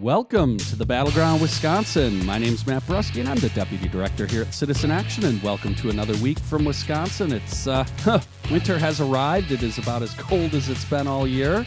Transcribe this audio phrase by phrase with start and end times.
[0.00, 2.24] Welcome to the Battleground Wisconsin.
[2.24, 5.24] My name is Matt Brusky, and I'm the Deputy Director here at Citizen Action.
[5.24, 7.32] And welcome to another week from Wisconsin.
[7.32, 7.84] It's uh,
[8.48, 9.50] winter has arrived.
[9.50, 11.66] It is about as cold as it's been all year.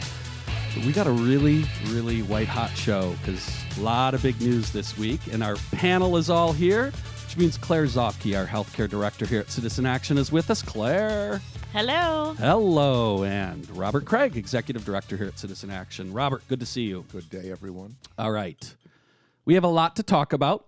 [0.74, 4.72] But we got a really, really white hot show because a lot of big news
[4.72, 6.90] this week, and our panel is all here,
[7.32, 10.60] which means Claire Zofke, our Healthcare Director here at Citizen Action, is with us.
[10.60, 11.40] Claire.
[11.72, 12.34] Hello.
[12.34, 16.12] Hello, and Robert Kraig, Executive Director here at Citizen Action.
[16.12, 17.06] Robert, good to see you.
[17.10, 17.96] Good day, everyone.
[18.18, 18.74] All right.
[19.46, 20.66] We have a lot to talk about.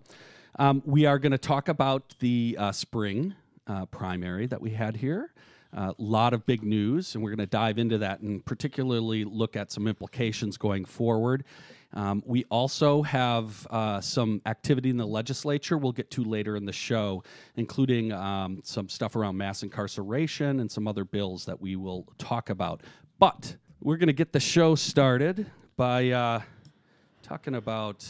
[0.59, 3.35] Um, we are going to talk about the uh, spring
[3.67, 5.33] uh, primary that we had here.
[5.75, 9.55] A lot of big news, and we're going to dive into that and particularly look
[9.55, 11.45] at some implications going forward.
[11.95, 16.65] Um, we also have uh, some activity in the legislature we'll get to later in
[16.65, 17.23] the show,
[17.57, 22.51] including um, some stuff around mass incarceration and some other bills that we will talk
[22.51, 22.83] about.
[23.19, 25.47] But we're going to get the show started
[25.77, 26.43] by uh,
[27.23, 28.07] talking about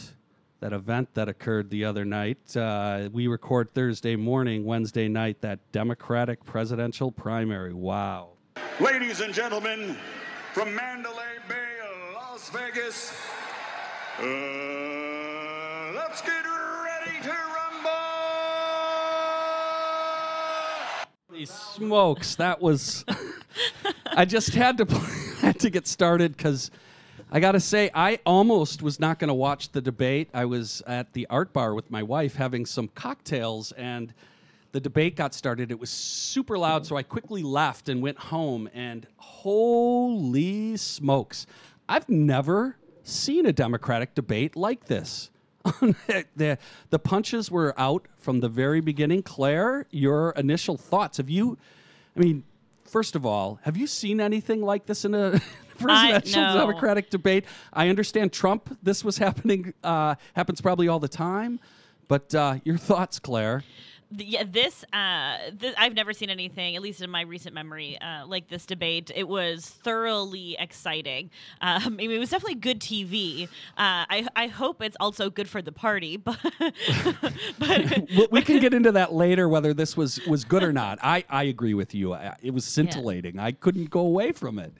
[0.61, 2.57] that event that occurred the other night.
[2.57, 7.73] Uh, we record Thursday morning, Wednesday night, that Democratic presidential primary.
[7.73, 8.29] Wow.
[8.79, 9.95] Ladies and gentlemen,
[10.53, 11.75] from Mandalay Bay,
[12.13, 13.13] Las Vegas,
[14.17, 17.89] uh, let's get ready to rumble!
[21.29, 23.03] Holy smokes, that was.
[24.15, 24.85] I just had to
[25.41, 26.71] had to get started because
[27.29, 30.29] I got to say I almost was not going to watch the debate.
[30.33, 34.13] I was at the art bar with my wife having some cocktails and
[34.71, 35.71] the debate got started.
[35.71, 38.69] It was super loud, so I quickly left and went home.
[38.73, 41.47] And holy smokes,
[41.89, 45.29] I've never seen a Democratic debate like this.
[46.35, 46.57] the
[46.89, 49.23] the punches were out from the very beginning.
[49.23, 51.17] Claire, your initial thoughts?
[51.17, 51.57] Have you?
[52.15, 52.43] I mean,
[52.83, 55.41] first of all, have you seen anything like this in a
[55.79, 56.53] presidential no.
[56.53, 57.45] Democratic debate?
[57.73, 58.77] I understand Trump.
[58.83, 59.73] This was happening.
[59.83, 61.59] Uh, happens probably all the time.
[62.07, 63.63] But uh, your thoughts, Claire?
[64.11, 68.25] Yeah, this, uh, th- I've never seen anything, at least in my recent memory, uh,
[68.27, 69.11] like this debate.
[69.13, 71.31] It was thoroughly exciting.
[71.61, 73.45] Um, I mean, it was definitely good TV.
[73.45, 76.37] Uh, I, I hope it's also good for the party, but,
[77.57, 80.99] but we, we can get into that later whether this was was good or not.
[81.01, 82.13] I I agree with you.
[82.13, 83.39] I, it was scintillating.
[83.39, 84.73] I couldn't go away from it.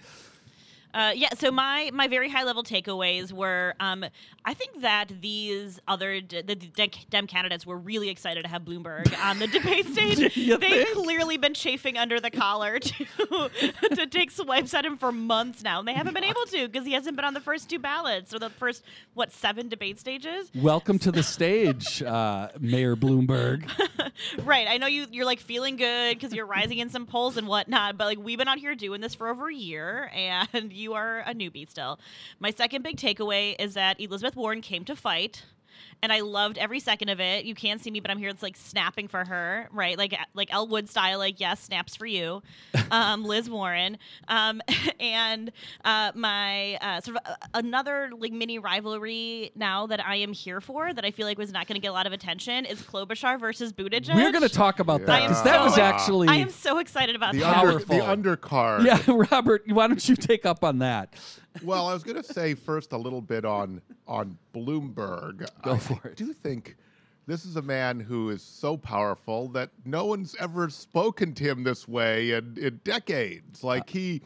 [0.95, 4.05] Uh, yeah, so my my very high level takeaways were um,
[4.45, 8.61] I think that these other d- the Dem Dem candidates were really excited to have
[8.61, 10.19] Bloomberg on the debate stage.
[10.33, 10.93] They've think?
[10.93, 13.05] clearly been chafing under the collar to
[13.95, 16.85] to take swipes at him for months now, and they haven't been able to because
[16.85, 18.81] he hasn't been on the first two ballots or the first
[19.15, 20.49] what seven debate stages.
[20.55, 23.69] Welcome to the stage, uh, Mayor Bloomberg.
[24.43, 24.67] Right.
[24.67, 27.97] I know you you're like feeling good because you're rising in some polls and whatnot,
[27.97, 31.19] but like we've been out here doing this for over a year and you are
[31.21, 31.99] a newbie still.
[32.39, 35.43] My second big takeaway is that Elizabeth Warren came to fight.
[36.03, 37.45] And I loved every second of it.
[37.45, 38.29] You can't see me, but I'm here.
[38.29, 39.97] It's like snapping for her, right?
[39.97, 41.17] Like like Elwood style.
[41.19, 42.41] Like yes, snaps for you,
[42.91, 43.97] um, Liz Warren.
[44.27, 44.61] Um,
[44.99, 45.51] and
[45.83, 50.61] uh, my uh, sort of uh, another like mini rivalry now that I am here
[50.61, 52.81] for that I feel like was not going to get a lot of attention is
[52.81, 54.13] Klobuchar versus Buttigieg.
[54.15, 56.27] We're going to talk about I that am because that so- was actually.
[56.27, 57.57] I am so excited about The, that.
[57.57, 57.97] under, Powerful.
[57.97, 58.03] the
[58.35, 58.85] undercard.
[58.85, 61.13] yeah, Robert, why don't you take up on that?
[61.63, 65.47] Well, I was going to say first a little bit on on Bloomberg.
[65.63, 66.75] Go I, for I do think
[67.27, 71.63] this is a man who is so powerful that no one's ever spoken to him
[71.63, 73.63] this way in, in decades.
[73.63, 74.21] Uh, like he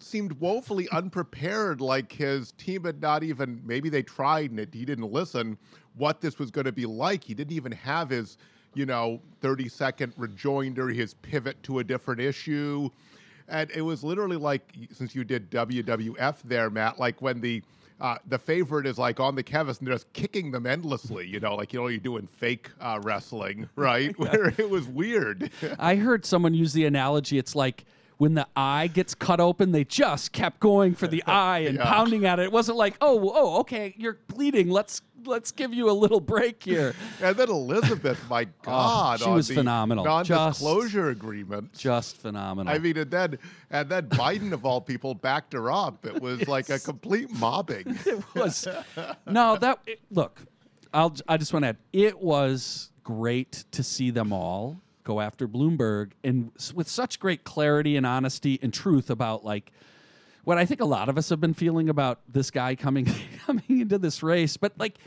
[0.00, 1.80] seemed woefully unprepared.
[1.80, 5.56] Like his team had not even maybe they tried and it, he didn't listen.
[5.96, 7.24] What this was going to be like?
[7.24, 8.36] He didn't even have his
[8.74, 12.90] you know 30 second rejoinder, his pivot to a different issue.
[13.48, 17.62] And it was literally like, since you did WWF there, Matt, like when the
[18.00, 21.38] uh, the favorite is like on the canvas and they're just kicking them endlessly, you
[21.38, 24.18] know, like you know you're doing fake uh, wrestling, right?
[24.18, 25.50] Where it was weird.
[25.78, 27.38] I heard someone use the analogy.
[27.38, 27.84] It's like
[28.18, 31.88] when the eye gets cut open, they just kept going for the eye and Yeah.
[31.88, 32.44] pounding at it.
[32.44, 34.70] It wasn't like, oh, oh, okay, you're bleeding.
[34.70, 36.94] Let's let's give you a little break here.
[37.22, 40.04] and then Elizabeth, my oh, God, Oh, she was phenomenal.
[40.04, 41.72] Non-disclosure agreement.
[41.72, 42.72] Just phenomenal.
[42.72, 43.38] I mean, and then
[43.70, 46.04] and then Biden of all people backed her up.
[46.06, 47.98] It was like a complete mobbing.
[48.06, 48.66] it was
[49.26, 50.40] no that it- look
[50.92, 55.46] i'll i just want to add it was great to see them all go after
[55.48, 59.72] bloomberg and with such great clarity and honesty and truth about like
[60.44, 63.06] what i think a lot of us have been feeling about this guy coming
[63.46, 64.98] coming into this race but like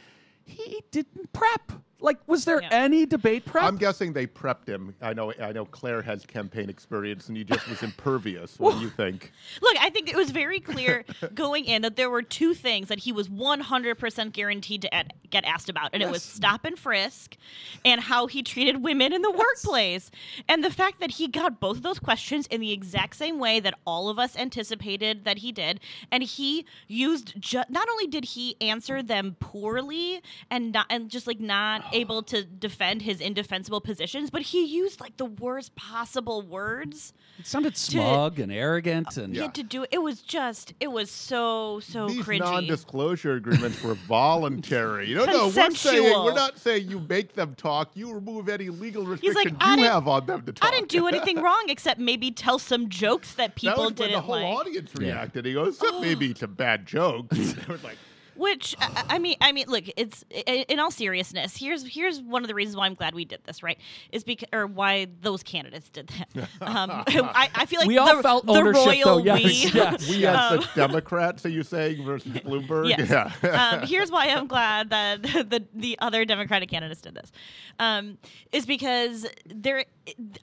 [0.46, 2.70] he didn't prep Like, was there Yeah.
[2.72, 3.64] any debate prep?
[3.64, 4.94] I'm guessing they prepped him.
[5.02, 5.34] I know.
[5.42, 5.66] I know.
[5.66, 8.60] Claire has campaign experience, and he just was impervious.
[8.60, 9.32] What do you think?
[9.62, 13.00] Look, I think it was very clear going in that there were two things that
[13.00, 17.36] he was 100% guaranteed to ad- get asked about, and it was stop and frisk
[17.84, 20.12] and how he treated women in the workplace.
[20.48, 23.60] And the fact that he got both of those questions in the exact same way
[23.60, 25.80] that all of us anticipated that he did,
[26.12, 30.22] and he used ju- not only did he answer them poorly
[30.52, 35.00] and not and just like not able to defend his indefensible positions, but he used
[35.00, 37.14] like the worst possible words.
[37.40, 39.90] it sounded smug and arrogant, and He had to do it.
[39.92, 42.40] It was just, it was so, so These cringy.
[42.40, 45.14] non-disclosure agreements were voluntary.
[45.14, 47.92] No, no, we're saying we're not saying you make them talk.
[47.96, 50.68] You remove any legal He's like, I you didn't- have on them to talk.
[50.68, 54.12] I didn't do anything wrong except maybe tell some jokes that That people was didn't
[54.14, 54.44] the whole like.
[54.60, 55.46] audience reacted.
[55.46, 56.02] He goes, "Except oh.
[56.02, 57.98] maybe some bad jokes." They were like,
[58.38, 61.58] Which I, I mean, I mean, look, it's in all seriousness.
[61.58, 63.78] Here's here's one of the reasons why I'm glad we did this, right?
[64.12, 66.50] Is because or why those candidates did that.
[66.62, 69.80] Um, I, I feel like We all the, felt the ownership, royal though, yes, we.
[69.80, 70.10] yes.
[70.10, 72.90] we as the Democrats, are you saying, versus Bloomberg?
[72.90, 73.10] Yes.
[73.10, 73.80] Yeah.
[73.82, 77.32] um, here's why I'm glad that the the other Democratic candidates did this,
[77.80, 78.18] um,
[78.52, 79.86] is because there.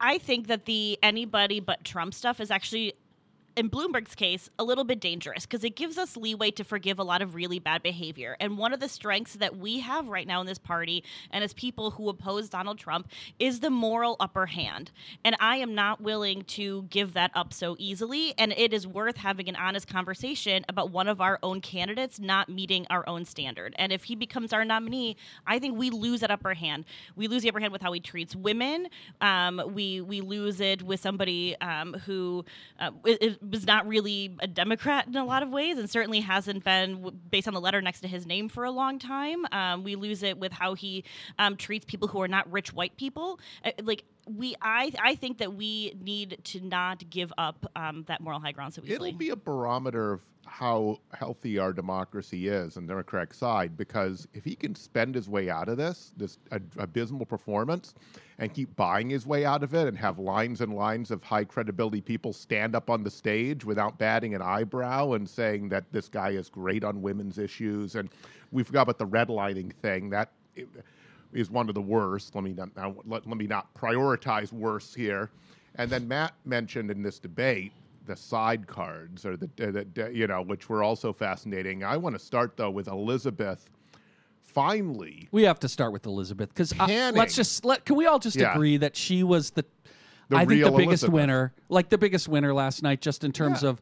[0.01, 2.95] I think that the anybody but Trump stuff is actually.
[3.57, 7.05] In Bloomberg's case, a little bit dangerous because it gives us leeway to forgive a
[7.05, 8.37] lot of really bad behavior.
[8.41, 11.53] And one of the strengths that we have right now in this party and as
[11.53, 13.09] people who oppose Donald Trump
[13.39, 14.91] is the moral upper hand.
[15.25, 18.35] And I am not willing to give that up so easily.
[18.39, 22.49] And it is worth having an honest conversation about one of our own candidates not
[22.49, 23.73] meeting our own standard.
[23.79, 25.17] And if he becomes our nominee,
[25.47, 26.87] I think we lose that upper hand.
[27.15, 28.89] We lose the upper hand with how he treats women.
[29.21, 32.45] Um, we we lose it with somebody um, who
[32.81, 36.21] uh, i- i- was not really a Democrat in a lot of ways, and certainly
[36.21, 39.47] hasn't been based on the letter next to his name for a long time.
[39.53, 41.05] Um, we lose it with how he
[41.39, 43.41] um, treats people who are not rich white people.
[43.65, 48.21] Uh, like we, I I think that we need to not give up um, that
[48.21, 49.11] moral high ground so easily.
[49.11, 54.29] It'll be a barometer of how healthy our democracy is on the Democratic side because
[54.35, 57.95] if he can spend his way out of this, this ab- abysmal performance,
[58.39, 61.45] and keep buying his way out of it and have lines and lines of high
[61.45, 66.09] credibility people stand up on the stage without batting an eyebrow and saying that this
[66.09, 67.95] guy is great on women's issues.
[67.95, 68.11] And
[68.53, 70.11] we forgot about the redlining thing.
[70.11, 70.31] That
[71.35, 72.35] is one of the worst.
[72.35, 75.31] Let me not, now, let, let me not prioritize worse here.
[75.77, 77.73] And then Matt mentioned in this debate
[78.07, 81.83] the side cards, or the, the, the you know, which were also fascinating.
[81.85, 83.69] I want to start though with Elizabeth.
[84.43, 87.19] Finally, we have to start with Elizabeth because uh, Canning.
[87.19, 87.85] let's just let.
[87.85, 88.53] Can we all just Yeah.
[88.53, 89.65] agree that she was the,
[90.29, 91.13] The I think the biggest Elizabeth.
[91.15, 93.71] winner, like the biggest winner last night, just in terms Yeah.
[93.71, 93.81] of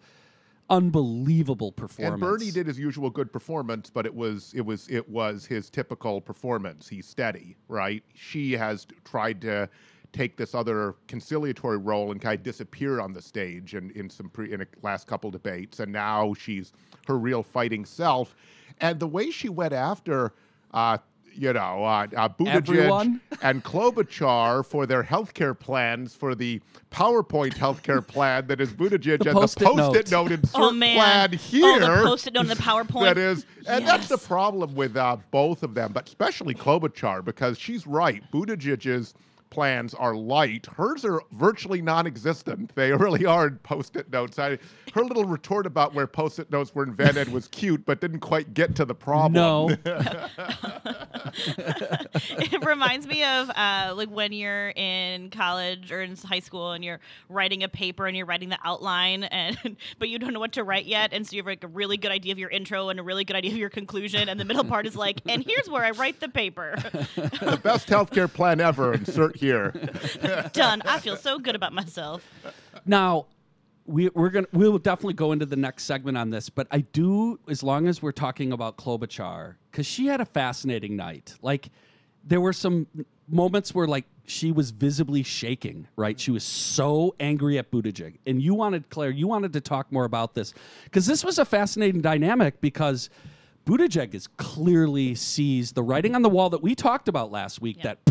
[0.72, 2.14] unbelievable performance.
[2.14, 5.69] and Bernie did his usual good performance, but it was it was it was his
[5.70, 6.88] typical performance.
[6.88, 8.02] He's steady, right?
[8.14, 9.69] She has tried to
[10.12, 14.28] take this other conciliatory role and kind of disappear on the stage in, in some
[14.28, 16.72] pre, in a last couple debates, and now she's
[17.06, 18.34] her real fighting self.
[18.80, 20.32] And the way she went after,
[20.72, 20.98] uh,
[21.34, 23.20] you know, uh, uh, Buttigieg Everyone?
[23.43, 29.31] and Klobuchar for their healthcare plans for the PowerPoint healthcare plan that is Buttigieg The
[29.31, 30.31] and the Post-it Post-it note.
[30.31, 30.96] note insert Oh, man.
[31.38, 33.02] plan Oh, the Post-it note and the PowerPoint.
[33.05, 37.58] That is, and that's the problem with uh, both of them, but especially Klobuchar because
[37.58, 38.23] she's right.
[38.31, 39.14] Buttigieg's
[39.52, 40.66] plans are light.
[40.78, 42.75] Hers are virtually non-existent.
[42.75, 44.38] They really are post-it notes.
[44.38, 44.58] I,
[44.94, 48.75] her little retort about where post-it notes were invented was cute, but didn't quite get
[48.76, 49.35] to the problem.
[49.35, 49.68] No,
[51.35, 56.82] it reminds me of uh, like when you're in college or in high school and
[56.82, 60.52] you're writing a paper and you're writing the outline and but you don't know what
[60.52, 62.88] to write yet and so you have like a really good idea of your intro
[62.88, 65.44] and a really good idea of your conclusion and the middle part is like and
[65.44, 66.75] here's where I write the paper.
[67.14, 68.94] the best healthcare plan ever.
[68.94, 69.75] Insert here.
[70.52, 70.82] Done.
[70.82, 72.26] I feel so good about myself.
[72.87, 73.26] Now,
[73.84, 76.80] we, we're gonna we will definitely go into the next segment on this, but I
[76.80, 81.34] do as long as we're talking about Klobuchar because she had a fascinating night.
[81.42, 81.70] Like
[82.25, 82.87] there were some
[83.28, 85.88] moments where like she was visibly shaking.
[85.96, 89.90] Right, she was so angry at Buttigieg, and you wanted Claire, you wanted to talk
[89.90, 93.11] more about this because this was a fascinating dynamic because.
[93.64, 97.76] Buttigieg is clearly sees the writing on the wall that we talked about last week.
[97.76, 97.94] Yeah.
[97.94, 98.04] That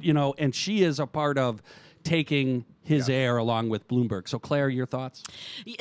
[0.00, 1.62] you know, and she is a part of
[2.04, 4.28] taking his air along with Bloomberg.
[4.28, 5.22] So, Claire, your thoughts?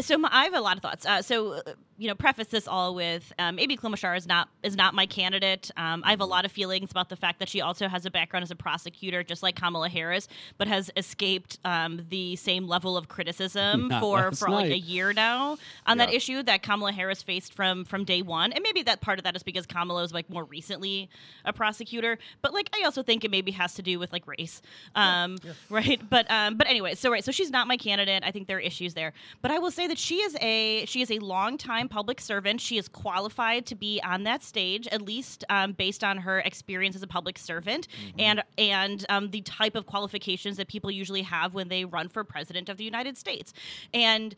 [0.01, 1.05] So my, I have a lot of thoughts.
[1.05, 1.61] Uh, so uh,
[2.01, 5.69] you know, preface this all with um, Amy Klobuchar is not is not my candidate.
[5.77, 8.09] Um, I have a lot of feelings about the fact that she also has a
[8.11, 10.27] background as a prosecutor, just like Kamala Harris,
[10.57, 14.79] but has escaped um, the same level of criticism Not for last for like a
[14.79, 18.51] year now on that issue that Kamala Harris faced from from day one.
[18.51, 21.07] And maybe that part of that is because Kamala is like more recently
[21.45, 24.63] a prosecutor, but like I also think it maybe has to do with like race,
[24.95, 25.37] um,
[25.69, 26.01] right?
[26.09, 28.23] But um, but anyway, so right, so she's not my candidate.
[28.25, 31.01] I think there are issues there, but I will say that she is a she
[31.01, 32.61] is a longtime public servant.
[32.61, 36.95] She is qualified to be on that stage, at least um, based on her experience
[36.95, 41.53] as a public servant and and um, the type of qualifications that people usually have
[41.53, 43.53] when they run for president of the United States,
[43.93, 44.35] and.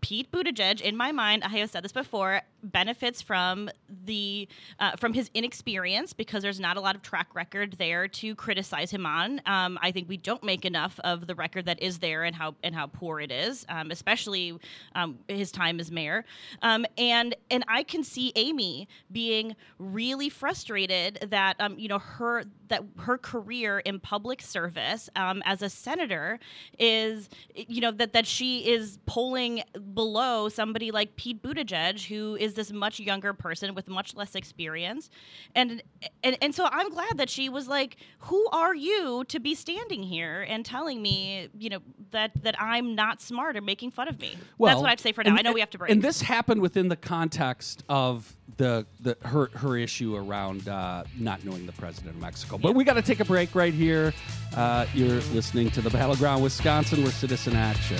[0.00, 3.70] Pete Buttigieg, in my mind, I have said this before, benefits from
[4.04, 8.34] the uh, from his inexperience because there's not a lot of track record there to
[8.34, 9.40] criticize him on.
[9.46, 12.54] Um, I think we don't make enough of the record that is there and how
[12.62, 14.58] and how poor it is, um, especially
[14.94, 16.24] um, his time as mayor.
[16.62, 22.44] Um, and and I can see Amy being really frustrated that um, you know her
[22.68, 26.38] that her career in public service um, as a senator
[26.78, 29.62] is you know that that she is polling
[29.94, 35.10] below somebody like Pete Buttigieg who is this much younger person with much less experience
[35.54, 35.82] and
[36.22, 40.02] and and so I'm glad that she was like who are you to be standing
[40.02, 41.80] here and telling me you know
[42.10, 45.12] that that I'm not smart or making fun of me Well, that's what I'd say
[45.12, 47.84] for now and- I know we have to break And this happened within the context
[47.88, 52.58] of the, the her her issue around uh, not knowing the president of Mexico.
[52.58, 54.12] But we got to take a break right here.
[54.54, 57.96] Uh, you're listening to the Battleground Wisconsin, where Citizen Action.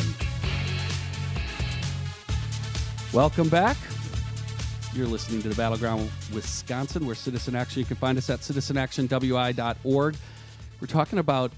[3.13, 3.77] Welcome back.
[4.95, 7.81] You're listening to the Battleground Wisconsin, where Citizen Action.
[7.81, 10.17] You can find us at citizenactionwi.org.
[10.81, 11.51] We're talking about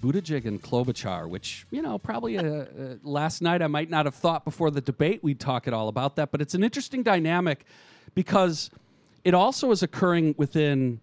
[0.00, 2.66] Buttigieg and Klobuchar, which you know probably uh, uh,
[3.02, 6.16] last night I might not have thought before the debate we'd talk at all about
[6.16, 7.66] that, but it's an interesting dynamic
[8.14, 8.70] because
[9.24, 11.00] it also is occurring within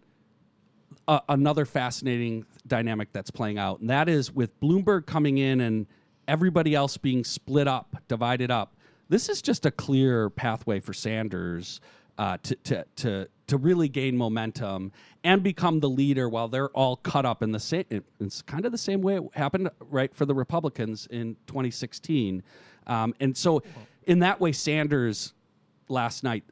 [1.08, 5.86] a, another fascinating dynamic that's playing out, and that is with Bloomberg coming in and
[6.28, 8.74] everybody else being split up, divided up.
[9.12, 11.82] This is just a clear pathway for Sanders
[12.18, 14.94] uh, to, to to to really gain momentum
[15.26, 17.84] and become the leader while they're all cut up in the same.
[18.22, 22.42] It's kind of the same way it happened, right, for the Republicans in 2016,
[22.88, 23.62] um, and so
[24.04, 25.34] in that way, Sanders
[25.90, 26.46] last night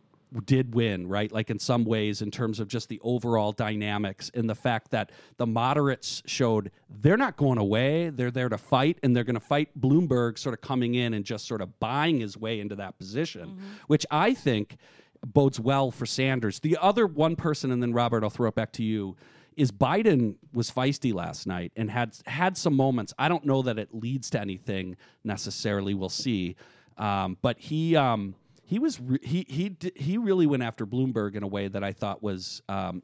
[0.46, 1.32] did win, right?
[1.32, 5.12] Like in some ways, in terms of just the overall dynamics and the fact that
[5.38, 6.72] the moderates showed
[7.02, 8.10] they're not going away.
[8.10, 11.26] They're there to fight, and they're going to fight Bloomberg sort of coming in and
[11.26, 13.58] just sort of buying his way into that position,
[13.88, 14.78] which I think
[15.26, 16.60] bodes well for Sanders.
[16.60, 19.18] The other one person, and then Robert, I'll throw it back to you.
[19.58, 23.14] Is Biden was feisty last night and had had some moments.
[23.20, 24.96] I don't know that it leads to anything
[25.26, 25.94] necessarily.
[25.94, 26.56] We'll see,
[26.98, 28.36] um, but he um,
[28.70, 31.92] he was re- he he he really went after Bloomberg in a way that I
[31.92, 33.02] thought was um,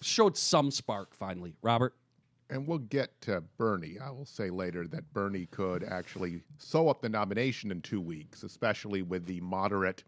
[0.00, 1.54] showed some spark finally.
[1.60, 1.96] Robert,
[2.48, 3.98] And we'll get to Bernie.
[3.98, 8.44] I will say later that Bernie could actually sew up the nomination in two weeks,
[8.44, 10.04] especially with the moderate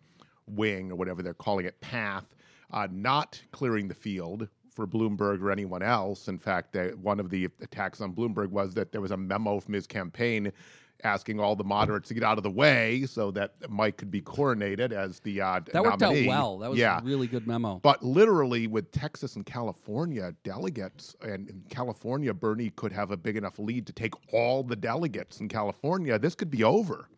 [0.46, 2.36] wing or whatever they're calling it path,
[2.70, 6.28] uh, not clearing the field for Bloomberg or anyone else.
[6.28, 9.58] In fact, they, one of the attacks on Bloomberg was that there was a memo
[9.58, 10.52] from his campaign
[11.04, 14.20] asking all the moderates to get out of the way so that Mike could be
[14.20, 16.24] coronated as the uh, that worked nominee.
[16.24, 16.58] out well.
[16.58, 17.00] That was yeah.
[17.00, 17.80] a really good memo.
[17.82, 23.36] But literally, with Texas and California delegates, and in California, Bernie could have a big
[23.36, 26.18] enough lead to take all the delegates in California.
[26.18, 27.08] This could be over.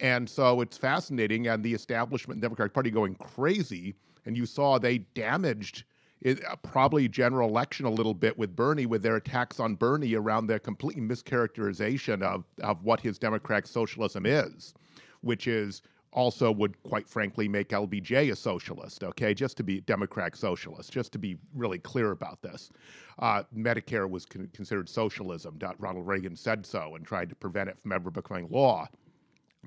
[0.00, 3.94] And so it's fascinating, and the establishment Democratic Party going crazy.
[4.26, 5.84] And you saw they damaged
[6.20, 10.14] it, uh, probably general election a little bit with Bernie, with their attacks on Bernie
[10.14, 14.74] around their complete mischaracterization of, of what his democratic socialism is,
[15.20, 15.82] which is
[16.14, 19.34] also would quite frankly make LBJ a socialist, okay?
[19.34, 22.70] Just to be democratic socialist, just to be really clear about this.
[23.18, 25.58] Uh, Medicare was con- considered socialism.
[25.78, 28.88] Ronald Reagan said so and tried to prevent it from ever becoming law.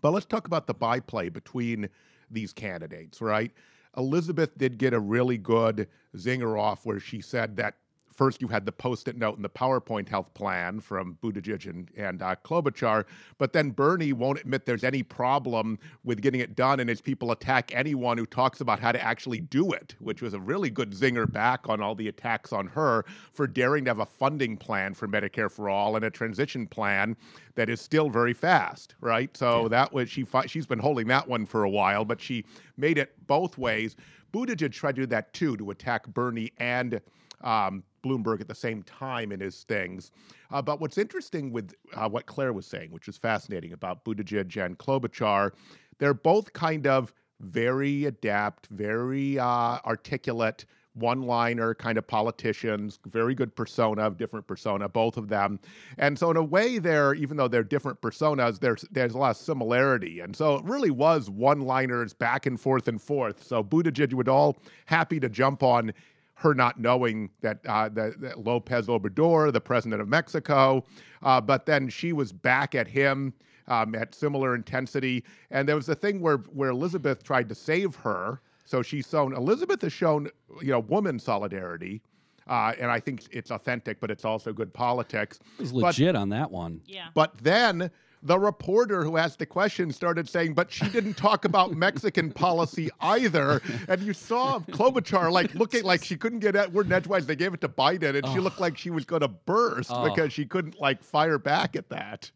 [0.01, 1.89] But let's talk about the byplay between
[2.31, 3.51] these candidates, right?
[3.97, 7.75] Elizabeth did get a really good zinger off where she said that
[8.17, 12.21] first you had the post-it note and the PowerPoint health plan from Buttigieg and, and
[12.21, 13.05] uh, Klobuchar,
[13.37, 17.31] but then Bernie won't admit there's any problem with getting it done, and his people
[17.31, 20.91] attack anyone who talks about how to actually do it, which was a really good
[20.91, 24.95] zinger back on all the attacks on her for daring to have a funding plan
[24.95, 27.15] for Medicare for all and a transition plan
[27.53, 29.35] that is still very fast, right?
[29.37, 30.23] So that was she.
[30.23, 32.45] fi- She's been holding that one for a while, but she
[32.77, 33.95] made it both ways.
[34.33, 36.99] Buttigieg tried to do that too, to attack Bernie and
[37.41, 40.11] um, Bloomberg at the same time in his things.
[40.51, 44.63] Uh, but what's interesting with uh, what Claire was saying, which is fascinating about Buttigieg
[44.65, 45.51] and Klobuchar,
[45.99, 53.55] they're both kind of very adept, very uh, articulate, one-liner kind of politicians, very good
[53.55, 55.59] persona, different persona, both of them.
[55.99, 59.31] And so in a way they're even though they're different personas, there's there's a lot
[59.31, 60.21] of similarity.
[60.21, 63.43] And so it really was one-liners back and forth and forth.
[63.43, 65.93] So Buttigieg would all happy to jump on
[66.37, 70.83] her not knowing that, uh, that, that Lopez Obrador, the president of Mexico,
[71.23, 73.33] uh, but then she was back at him
[73.67, 75.23] um, at similar intensity.
[75.49, 78.39] And there was a thing where where Elizabeth tried to save her.
[78.65, 80.29] So she's shown Elizabeth has shown
[80.61, 82.01] you know woman solidarity.
[82.47, 85.39] Uh, and I think it's authentic, but it's also good politics.
[85.57, 86.81] It was But- legit on that one.
[86.85, 87.07] Yeah.
[87.13, 87.91] but then
[88.23, 92.89] the reporter who asked the question started saying, but she didn't talk about Mexican policy
[93.01, 93.61] either.
[93.87, 97.25] And you saw Klobuchar like looking like she couldn't get at word edgewise.
[97.25, 100.03] They gave it to Biden, and she looked like she was going to burst Oh.
[100.09, 102.31] because she couldn't like fire back at that.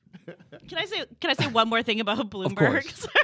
[0.68, 3.08] Can I say can I say one more thing about Bloomberg?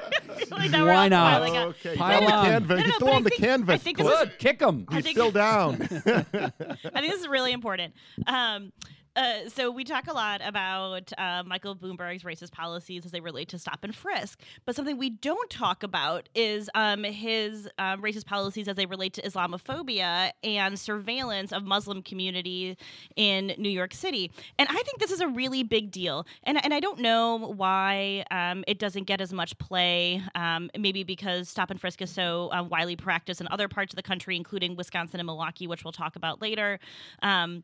[0.52, 1.34] Like, Why not?
[1.34, 1.68] piling on.
[1.70, 2.46] Okay, Pile he's on the on.
[2.46, 2.70] canvas.
[2.70, 3.74] No, no, He's no, still on the think- canvas.
[3.74, 4.86] I think this is- kick him.
[4.90, 5.74] I He's think- still down.
[5.82, 5.82] I
[7.02, 7.94] think this is really important.
[8.28, 8.72] Um,
[9.18, 13.50] uh, so we talk a lot about uh, Michael Bloomberg's racist policies as they relate
[13.50, 18.28] to stop and frisk, but something we don't talk about is um, his um, racist
[18.28, 22.78] policies as they relate to Islamophobia and surveillance of Muslim community
[23.16, 24.32] in New York City.
[24.60, 26.26] And I think this is a really big deal.
[26.44, 30.22] And and I don't know why um, it doesn't get as much play.
[30.36, 33.96] Um, maybe because stop and frisk is so um, widely practiced in other parts of
[33.96, 36.80] the country, including Wisconsin and Milwaukee, which we'll talk about later.
[37.24, 37.64] Um,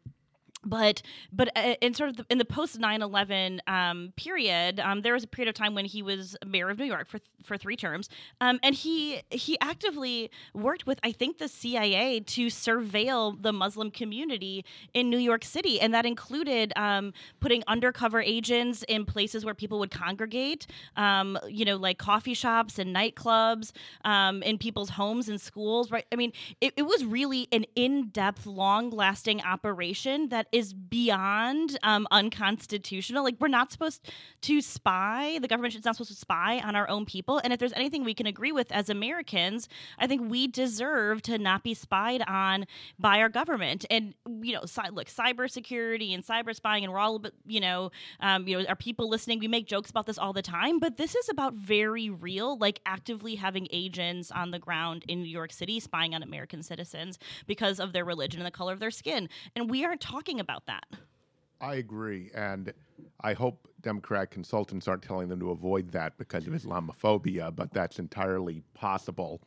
[0.66, 1.02] but
[1.32, 5.24] but uh, in sort of the, in the post 9-11 um, period um, there was
[5.24, 8.10] a period of time when he was mayor of new york for for three terms.
[8.42, 13.92] Um, and he he actively worked with i think the cia to surveil the muslim
[13.92, 15.80] community in new york city.
[15.80, 21.66] And that included um, putting undercover agents in places where people would congregate um, you
[21.66, 23.72] know like coffee shops and nightclubs
[24.06, 26.06] um, in people's homes and schools right?
[26.12, 33.24] I mean it, it was really an in-depth long-lasting operation that is beyond um, unconstitutional.
[33.24, 34.10] Like we're not supposed
[34.42, 35.40] to spy.
[35.42, 37.40] The government is not supposed to spy on our own people.
[37.44, 39.68] And if there's anything we can agree with as Americans,
[39.98, 42.66] I think we deserve to not be spied on
[43.00, 43.86] by our government.
[43.90, 48.48] And you know, cy- look, cybersecurity and cyber spying, and we're all, you know, um,
[48.48, 49.40] you know, are people listening?
[49.40, 52.80] We make jokes about this all the time, but this is about very real, like
[52.86, 57.80] actively having agents on the ground in New York City spying on American citizens because
[57.80, 59.30] of their religion and the color of their skin.
[59.56, 60.84] And we aren't talking about that.
[61.62, 62.74] I agree, and
[63.22, 68.00] I hope Democrat consultants aren't telling them to avoid that because of Islamophobia, but that's
[68.00, 69.42] entirely possible.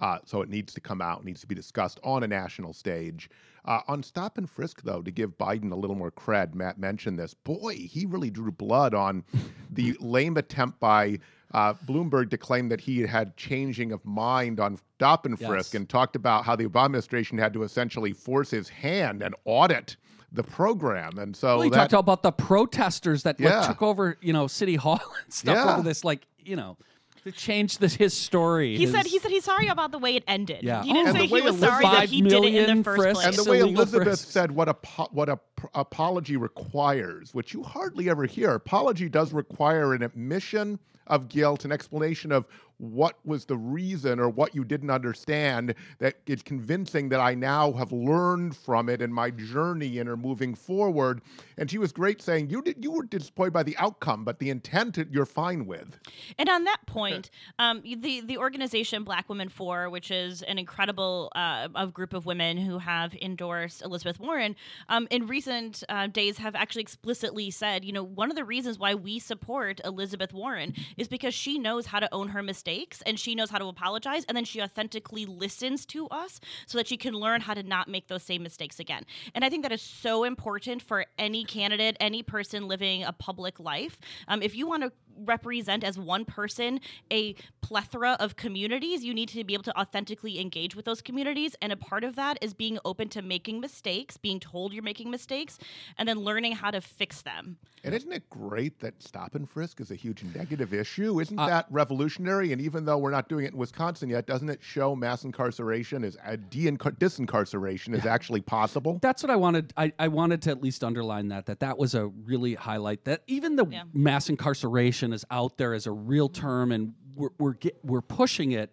[0.00, 3.30] Uh, so it needs to come out, needs to be discussed on a national stage.
[3.64, 7.16] Uh, on stop and frisk, though, to give Biden a little more cred, Matt mentioned
[7.18, 7.34] this.
[7.34, 9.22] Boy, he really drew blood on
[9.70, 11.18] the lame attempt by
[11.54, 15.74] uh, Bloomberg to claim that he had changing of mind on stop and frisk Yes.
[15.74, 19.96] and talked about how the Obama administration had to essentially force his hand and audit
[20.32, 21.18] the program.
[21.18, 24.46] And so Well, he that, talked about the protesters that like, took over, you know,
[24.46, 25.74] City Hall and stuff Yeah.
[25.74, 26.76] over this, like, you know,
[27.24, 28.76] to change this his story.
[28.76, 30.64] He his- said he said he's sorry about the way it ended.
[30.64, 30.82] Yeah.
[30.82, 32.78] He didn't And say the he way was it sorry that he did it in
[32.78, 33.26] the first place.
[33.26, 34.28] and the way Elizabeth frisk.
[34.30, 38.54] said what a po- what a pr- apology requires, which you hardly ever hear.
[38.54, 42.46] Apology does require an admission of guilt, an explanation of
[42.82, 47.72] what was the reason or what you didn't understand that it's convincing that I now
[47.72, 51.22] have learned from it in my journey and are moving forward.
[51.56, 54.50] And she was great saying you did you were disappointed by the outcome, but the
[54.50, 55.96] intent you're fine with.
[56.38, 61.30] And on that point, um, the the organization Black Women For, which is an incredible
[61.36, 64.56] uh, of group of women who have endorsed Elizabeth Warren,
[64.88, 68.76] um, in recent uh, days have actually explicitly said, you know, one of the reasons
[68.76, 72.71] why we support Elizabeth Warren is because she knows how to own her mistakes
[73.06, 76.86] and she knows how to apologize, and then she authentically listens to us so that
[76.88, 79.04] she can learn how to not make those same mistakes again.
[79.34, 83.60] And I think that is so important for any candidate, any person living a public
[83.60, 83.98] life.
[84.28, 89.28] Um, if you want to represent as one person a plethora of communities, you need
[89.30, 91.54] to be able to authentically engage with those communities.
[91.62, 95.10] And a part of that is being open to making mistakes, being told you're making
[95.10, 95.58] mistakes,
[95.98, 97.56] and then learning how to fix them.
[97.84, 101.20] And isn't it great that stop and frisk is a huge negative issue?
[101.20, 102.52] Isn't Uh, that revolutionary?
[102.52, 106.04] And even though we're not doing it in Wisconsin yet, doesn't it show mass incarceration
[106.04, 108.98] is uh, de-incar- disincarceration is actually possible?
[109.02, 109.72] That's what I wanted.
[109.76, 113.04] I, I wanted to at least underline that that that was a really highlight.
[113.04, 113.82] That even the Yeah.
[113.92, 118.52] mass incarceration is out there as a real term, and we're we're get, we're pushing
[118.52, 118.70] it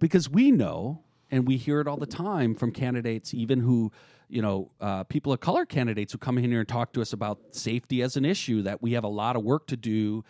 [0.00, 3.92] because we know and we hear it all the time from candidates, even who,
[4.28, 7.12] you know, uh, people of color candidates who come in here and talk to us
[7.12, 8.62] about safety as an issue.
[8.62, 10.24] That we have a lot of work to do.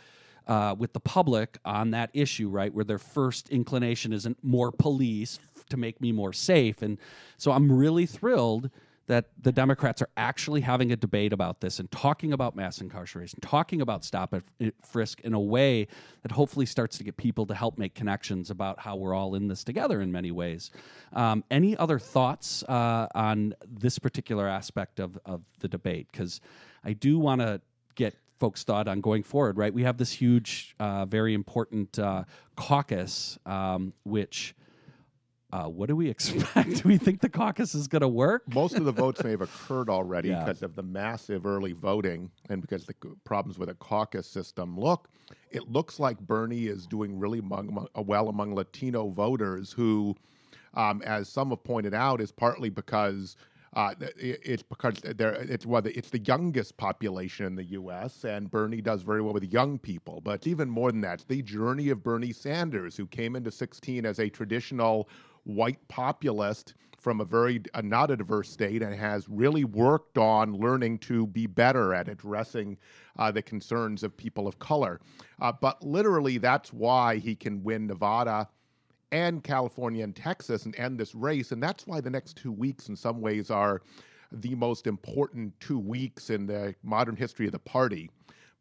[0.44, 5.38] Uh, with the public on that issue, right, where their first inclination isn't more police
[5.70, 6.98] to make me more safe, and
[7.38, 8.68] so I'm really thrilled
[9.06, 13.40] that the Democrats are actually having a debate about this and talking about mass incarceration,
[13.40, 15.88] talking about stop and frisk in a way
[16.22, 19.48] that hopefully starts to get people to help make connections about how we're all in
[19.48, 20.70] this together in many ways.
[21.12, 26.08] Um, any other thoughts uh, on this particular aspect of, of the debate?
[26.12, 26.40] Because
[26.84, 27.60] I do want to
[27.94, 29.72] get folks' thought on going forward, right?
[29.72, 32.24] We have this huge, uh, very important uh,
[32.56, 34.54] caucus, um, which
[35.52, 36.82] uh, what do we expect?
[36.82, 38.42] do we think the caucus is going to work?
[38.54, 40.40] Most of the votes may have occurred already Yeah.
[40.44, 44.78] because of the massive early voting and because the problems with the caucus system.
[44.78, 45.08] Look,
[45.50, 50.16] it looks like Bernie is doing really among, uh, well among Latino voters who,
[50.74, 53.36] um, as some have pointed out, is partly because.
[53.74, 58.22] Uh, it's because they're, it's well, it's the youngest population in the U.S.
[58.26, 60.20] and Bernie does very well with young people.
[60.20, 61.24] But even more than that.
[61.26, 65.08] The journey of Bernie Sanders, who came into 16 as a traditional
[65.44, 70.54] white populist from a very uh, not a diverse state and has really worked on
[70.54, 72.78] learning to be better at addressing
[73.18, 75.00] uh, the concerns of people of color.
[75.40, 78.48] Uh, but literally, that's why he can win Nevada
[79.10, 81.50] and California and Texas and end this race.
[81.50, 83.82] And that's why the next two weeks, in some ways, are
[84.30, 88.10] the most important two weeks in the modern history of the party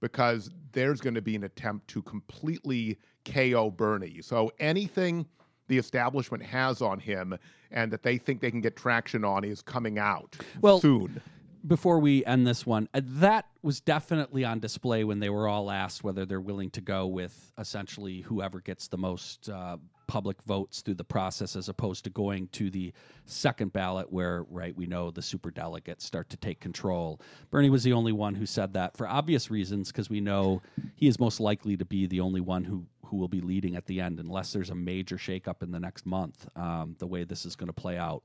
[0.01, 4.19] because there's going to be an attempt to completely KO Bernie.
[4.21, 5.27] So anything
[5.71, 7.33] the establishment has on him
[7.71, 11.21] and that they think they can get traction on is coming out Well, soon.
[11.65, 15.71] Before we end this one, uh, that was definitely on display when they were all
[15.71, 20.81] asked whether they're willing to go with essentially whoever gets the most uh, public votes
[20.81, 22.91] through the process, as opposed to going to the
[23.27, 27.21] second ballot, where right we know the super delegates start to take control.
[27.49, 30.61] Bernie was the only one who said that for obvious reasons, because we know
[30.95, 33.85] he is most likely to be the only one who who will be leading at
[33.85, 36.47] the end, unless there's a major shakeup in the next month.
[36.55, 38.23] Um, the way this is going to play out.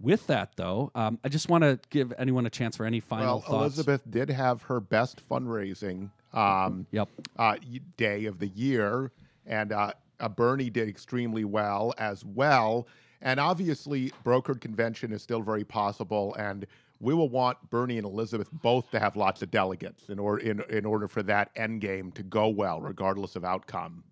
[0.00, 3.26] With that, though, um, I just want to give anyone a chance for any final
[3.26, 3.76] Well, thoughts.
[3.76, 7.08] Elizabeth did have her best fundraising um, Yep.
[7.38, 7.56] uh,
[7.98, 9.12] day of the year,
[9.44, 12.88] and uh, uh, Bernie did extremely well as well.
[13.20, 16.66] And obviously, brokered convention is still very possible, and
[17.00, 20.62] we will want Bernie and Elizabeth both to have lots of delegates in order in,
[20.68, 24.04] in order for that end game to go well, regardless of outcome.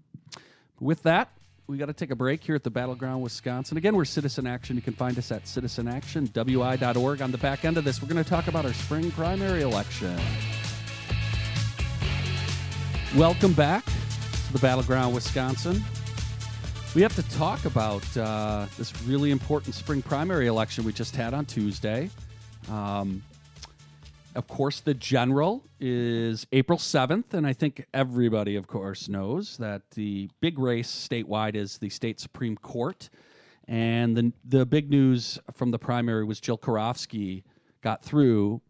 [0.80, 1.30] With that,
[1.66, 3.76] we got to take a break here at the Battleground, Wisconsin.
[3.76, 4.74] Again, we're Citizen Action.
[4.74, 7.20] You can find us at citizenactionwi.org.
[7.20, 10.18] On the back end of this, we're going to talk about our spring primary election.
[13.16, 15.82] Welcome back to the Battleground, Wisconsin.
[16.94, 21.34] We have to talk about uh, this really important spring primary election we just had
[21.34, 22.08] on Tuesday.
[22.70, 23.22] Um,
[24.34, 29.90] of course, the general is April 7th, and I think everybody, of course, knows that
[29.92, 33.10] the big race statewide is the state Supreme Court.
[33.66, 37.42] And the, the big news from the primary was Jill Karofsky
[37.82, 38.60] got through,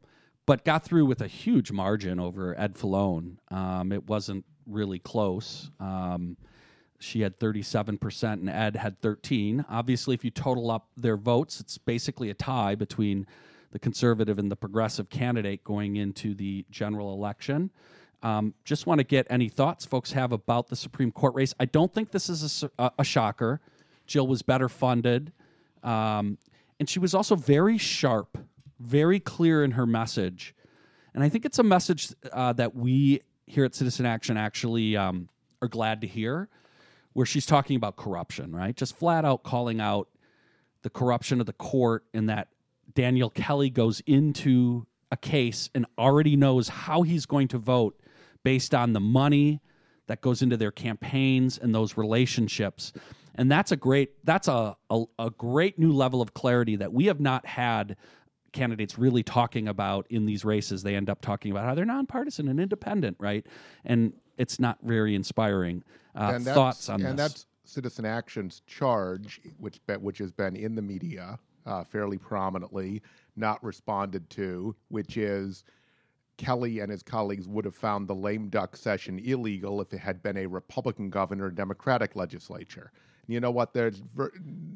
[0.47, 3.37] but got through with a huge margin over Ed Fallone.
[3.51, 5.71] Um, it wasn't really close.
[5.79, 6.37] Um,
[6.99, 9.65] she had 37% and Ed had 13.
[9.69, 13.27] Obviously, if you total up their votes, it's basically a tie between
[13.71, 17.71] the conservative and the progressive candidate going into the general election.
[18.23, 21.55] Um, just want to get any thoughts folks have about the Supreme Court race.
[21.61, 23.61] I don't think this is a a, shocker.
[24.07, 25.33] Jill was better funded,
[25.85, 26.39] um,
[26.81, 28.39] and she was also very sharp,
[28.81, 30.55] very clear in her message.
[31.15, 35.29] And I think it's a message uh, that we here at Citizen Action actually um,
[35.63, 36.49] are glad to hear,
[37.13, 38.75] where she's talking about corruption, right?
[38.75, 40.09] Just flat out calling out
[40.83, 42.49] the corruption of the court and that
[42.99, 47.97] Daniel Kelly goes into a case and already knows how he's going to vote
[48.43, 49.61] based on the money
[50.09, 52.93] that goes into their campaigns and those relationships.
[53.37, 57.05] And that's a great that's a, a, a great new level of clarity that we
[57.05, 57.95] have not had
[58.53, 60.83] candidates really talking about in these races.
[60.83, 63.47] They end up talking about how they're nonpartisan and independent, right?
[63.85, 65.85] And it's not very inspiring.
[66.17, 67.11] Uh, thoughts on and this?
[67.11, 73.03] And that's Citizen Action's charge, which which has been in the media uh, fairly prominently,
[73.37, 75.65] not responded to, which is
[76.39, 80.23] Kelly and his colleagues would have found the lame duck session illegal if it had
[80.23, 82.91] been a Republican governor or Democratic legislature.
[83.27, 83.75] You know what?
[83.75, 84.33] There's ver-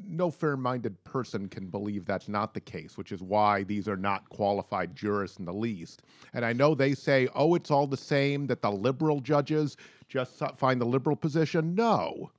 [0.07, 4.29] no fair-minded person can believe that's not the case, which is why these are not
[4.29, 6.03] qualified jurists in the least.
[6.35, 10.43] And I know they say, "Oh, it's all the same that the liberal judges just
[10.57, 12.31] find the liberal position." No,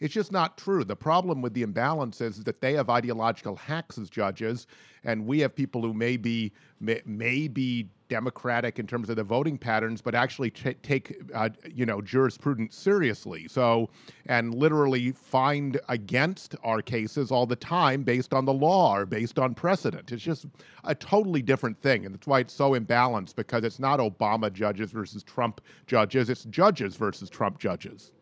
[0.00, 0.84] It's just not true.
[0.84, 4.66] The problem with the imbalance is that they have ideological hacks as judges,
[5.04, 9.24] and we have people who may be may, may be democratic in terms of the
[9.24, 13.48] voting patterns, but actually t- take uh, you know jurisprudence seriously.
[13.48, 13.88] So
[14.26, 19.38] and literally find against our cases all the time based on the law or based
[19.38, 20.12] on precedent.
[20.12, 20.46] It's just
[20.84, 24.92] a totally different thing, and that's why it's so imbalanced because it's not Obama judges
[24.92, 28.12] versus Trump judges; it's judges versus Trump judges.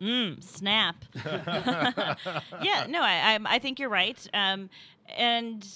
[0.00, 1.04] Mm, snap.
[1.24, 4.18] yeah, no, I, I, I think you're right.
[4.32, 4.70] Um,
[5.16, 5.66] and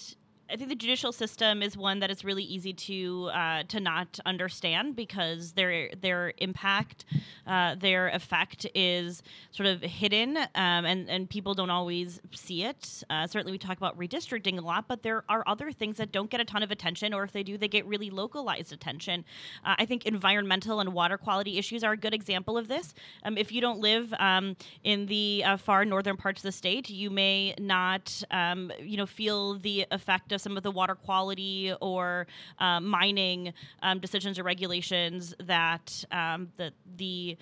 [0.53, 4.19] I think the judicial system is one that is really easy to uh, to not
[4.27, 7.07] understand because their their impact,
[7.47, 13.03] uh, their effect is sort of hidden, um, and and people don't always see it.
[13.09, 16.29] Uh, certainly, we talk about redistricting a lot, but there are other things that don't
[16.29, 19.25] get a ton of attention, or if they do, they get really localized attention.
[19.65, 22.93] Uh, I think environmental and water quality issues are a good example of this.
[23.23, 26.91] Um, if you don't live um, in the uh, far northern parts of the state,
[26.91, 31.73] you may not, um, you know, feel the effect of some of the water quality
[31.81, 32.27] or
[32.59, 33.53] um, mining
[33.83, 37.37] um, decisions or regulations that um, the the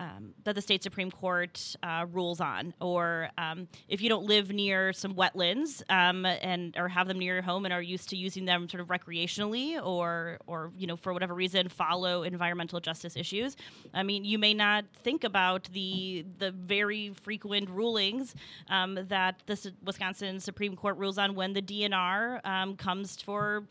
[0.00, 4.50] um, that the state supreme court uh, rules on, or um, if you don't live
[4.50, 8.16] near some wetlands um, and or have them near your home and are used to
[8.16, 13.14] using them sort of recreationally, or or you know for whatever reason follow environmental justice
[13.14, 13.56] issues.
[13.92, 18.34] I mean, you may not think about the the very frequent rulings
[18.70, 23.64] um, that the Wisconsin Supreme Court rules on when the DNR um, comes for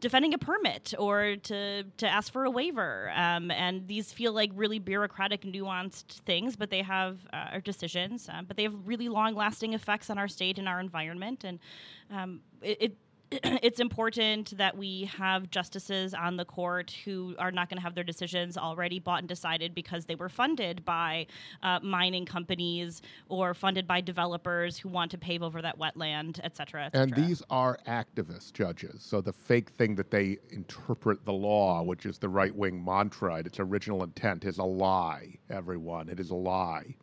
[0.00, 4.52] defending a permit or to to ask for a waiver, um, and these feel like
[4.54, 9.08] really bureaucratic nuanced nuanced things, but they have uh, decisions, uh, but they have really
[9.08, 11.44] long lasting effects on our state and our environment.
[11.44, 11.58] And
[12.10, 12.96] um, it, it
[13.62, 17.94] it's important that we have justices on the court who are not going to have
[17.94, 21.26] their decisions already bought and decided because they were funded by
[21.62, 26.56] uh, mining companies or funded by developers who want to pave over that wetland, et
[26.56, 27.02] cetera, et cetera.
[27.02, 29.02] And these are activist judges.
[29.02, 33.36] So the fake thing that they interpret the law, which is the right wing mantra,
[33.36, 36.08] its original intent is a lie, everyone.
[36.08, 36.96] It is a lie.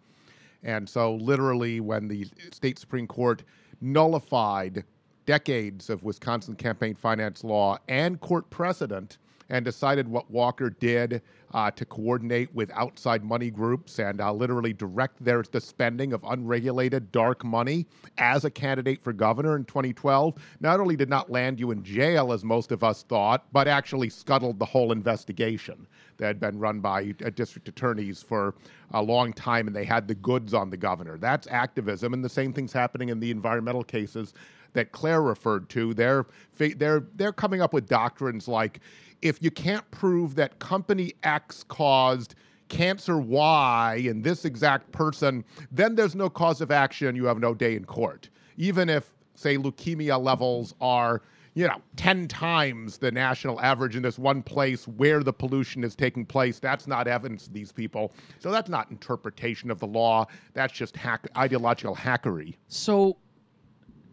[0.61, 3.43] And so, literally, when the state Supreme Court
[3.79, 4.83] nullified
[5.29, 11.21] decades of Wisconsin campaign finance law and court precedent and decided what Walker did
[11.53, 16.23] uh, to coordinate with outside money groups and uh, literally direct their the spending of
[16.23, 17.85] unregulated dark money
[18.17, 22.33] as a candidate for governor in 2012 not only did not land you in jail
[22.33, 25.85] as most of us thought but actually scuttled the whole investigation
[26.17, 28.55] that had been run by uh, district attorneys for
[28.91, 31.17] a long time and they had the goods on the governor.
[31.17, 34.33] That's activism and the same thing's happening in the environmental cases
[34.73, 36.25] that Claire referred to, they're
[36.57, 38.79] they're they're coming up with doctrines like
[39.21, 42.35] if you can't prove that company X caused
[42.69, 47.15] cancer Y in this exact person, then there's no cause of action.
[47.15, 51.21] You have no day in court, even if say leukemia levels are
[51.55, 55.95] you know 10 times the national average in this one place where the pollution is
[55.95, 58.13] taking place that's not evidence to these people.
[58.39, 60.27] So that's not interpretation of the law.
[60.53, 62.55] That's just hack, ideological hackery.
[62.67, 63.17] So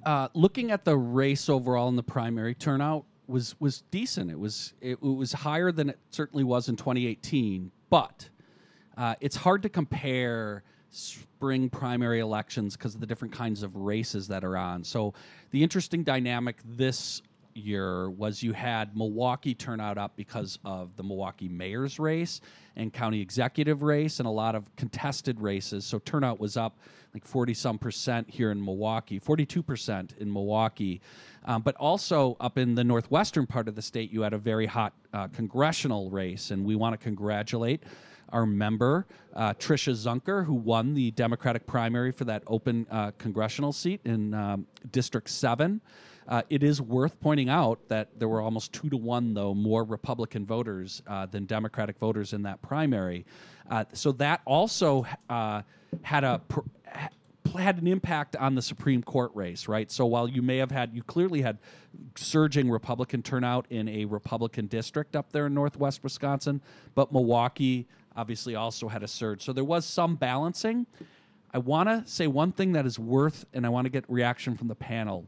[0.06, 4.30] uh, looking at the race overall in the primary turnout was was decent.
[4.30, 8.28] It was it, it was higher than it certainly was in 2018, but
[8.96, 14.28] uh, it's hard to compare spring primary elections because of the different kinds of races
[14.28, 14.84] that are on.
[14.84, 15.12] So
[15.50, 17.20] the interesting dynamic this
[17.56, 22.40] year was you had Milwaukee turnout up because of the Milwaukee mayor's race
[22.76, 25.84] and county executive race and a lot of contested races.
[25.84, 26.78] So turnout was up
[27.14, 31.00] like 40 some percent here in Milwaukee, 42% in Milwaukee.
[31.46, 34.66] Um, but also up in the northwestern part of the state, you had a very
[34.66, 36.50] hot uh, congressional race.
[36.50, 37.84] And we want to congratulate
[38.30, 43.72] our member, uh, Tricia Zunker, who won the Democratic primary for that open uh, congressional
[43.72, 45.80] seat in um, District 7.
[46.28, 49.84] Uh, it is worth pointing out that there were almost two to one, though, more
[49.84, 53.24] Republican voters uh, than Democratic voters in that primary.
[53.70, 55.62] Uh, so that also uh,
[56.02, 56.60] had a pr-
[57.58, 59.90] had an impact on the Supreme Court race, right?
[59.90, 61.58] So while you may have had, you clearly had
[62.14, 66.60] surging Republican turnout in a Republican district up there in Northwest Wisconsin,
[66.94, 67.86] but Milwaukee
[68.16, 69.42] obviously also had a surge.
[69.42, 70.86] So there was some balancing.
[71.54, 74.56] I want to say one thing that is worth, and I want to get reaction
[74.56, 75.26] from the panel.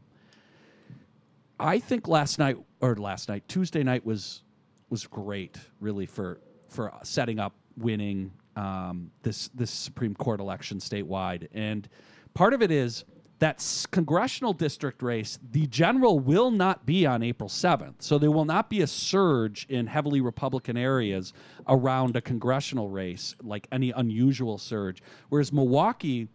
[1.59, 4.43] I think last night or last night Tuesday night was
[4.89, 11.47] was great, really for for setting up winning um, this this Supreme Court election statewide.
[11.53, 11.87] And
[12.33, 13.03] part of it is
[13.39, 17.95] that congressional district race, the general will not be on April 7th.
[17.99, 21.33] So there will not be a surge in heavily Republican areas
[21.67, 25.01] around a congressional race, like any unusual surge.
[25.29, 26.27] Whereas Milwaukee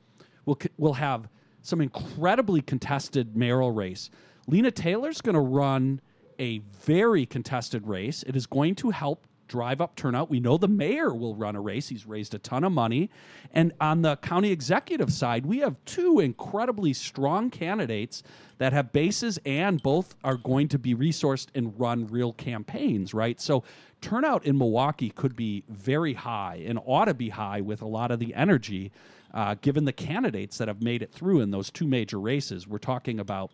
[0.46, 1.28] will, will have
[1.60, 4.08] some incredibly contested mayoral race.
[4.46, 6.00] Lena Taylor's going to run
[6.38, 8.22] a very contested race.
[8.24, 10.30] It is going to help drive up turnout.
[10.30, 11.88] We know the mayor will run a race.
[11.88, 13.10] He's raised a ton of money.
[13.52, 18.22] And on the county executive side, we have two incredibly strong candidates
[18.58, 23.40] that have bases and both are going to be resourced and run real campaigns, right?
[23.40, 23.64] So
[24.00, 28.10] turnout in Milwaukee could be very high and ought to be high with a lot
[28.10, 28.92] of the energy
[29.32, 32.68] uh, given the candidates that have made it through in those two major races.
[32.68, 33.50] We're talking about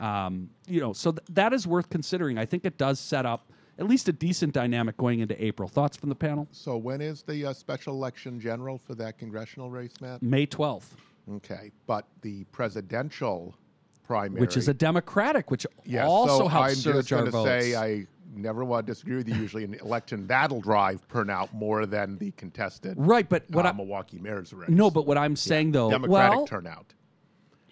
[0.00, 2.38] um, you know, so th- that is worth considering.
[2.38, 5.68] I think it does set up at least a decent dynamic going into April.
[5.68, 6.48] Thoughts from the panel?
[6.50, 10.22] So when is the uh, special election general for that congressional race, Matt?
[10.22, 10.90] May 12th,
[11.36, 13.54] Okay, but the presidential
[14.02, 17.26] primary, which is a Democratic, which yes, also so helps I'm surge just our going
[17.26, 17.48] to votes.
[17.48, 19.36] say I never want to disagree with you.
[19.36, 23.68] Usually, in the election, that'll drive turnout more than the contested right, but what uh,
[23.68, 24.70] I, Milwaukee mayor's race.
[24.70, 26.94] no, but what I'm saying though, Democratic well, turnout.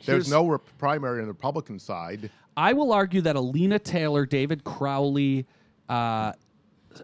[0.01, 2.31] Here's- There's no rep- primary on the Republican side.
[2.57, 5.47] I will argue that Alina Taylor, David Crowley,
[5.89, 6.33] uh,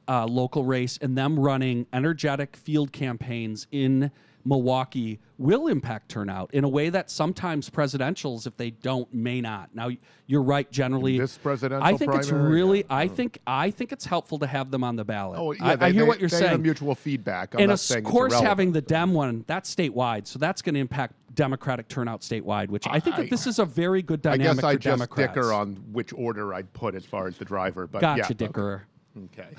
[0.08, 4.10] uh, local race, and them running energetic field campaigns in
[4.44, 9.74] Milwaukee will impact turnout in a way that sometimes presidentials, if they don't, may not.
[9.74, 9.88] Now,
[10.26, 10.70] you're right.
[10.70, 12.80] Generally, This presidential I think it's really.
[12.80, 12.84] Yeah.
[12.90, 15.38] I think I think it's helpful to have them on the ballot.
[15.40, 16.62] Oh, yeah, I, they, I hear they- what you're they have saying.
[16.62, 17.54] mutual feedback.
[17.54, 21.14] I'm and of course, having the Dem one, that's statewide, so that's going to impact
[21.34, 22.68] Democratic turnout statewide.
[22.68, 24.46] Which I think I- that this is a very good dynamic.
[24.46, 25.34] I guess I for just Democrats.
[25.34, 28.86] dicker on which order I'd put as far as the driver, but Gotcha, yeah, Dicker.
[29.16, 29.54] Okay.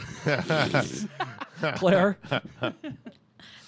[1.76, 2.18] Claire.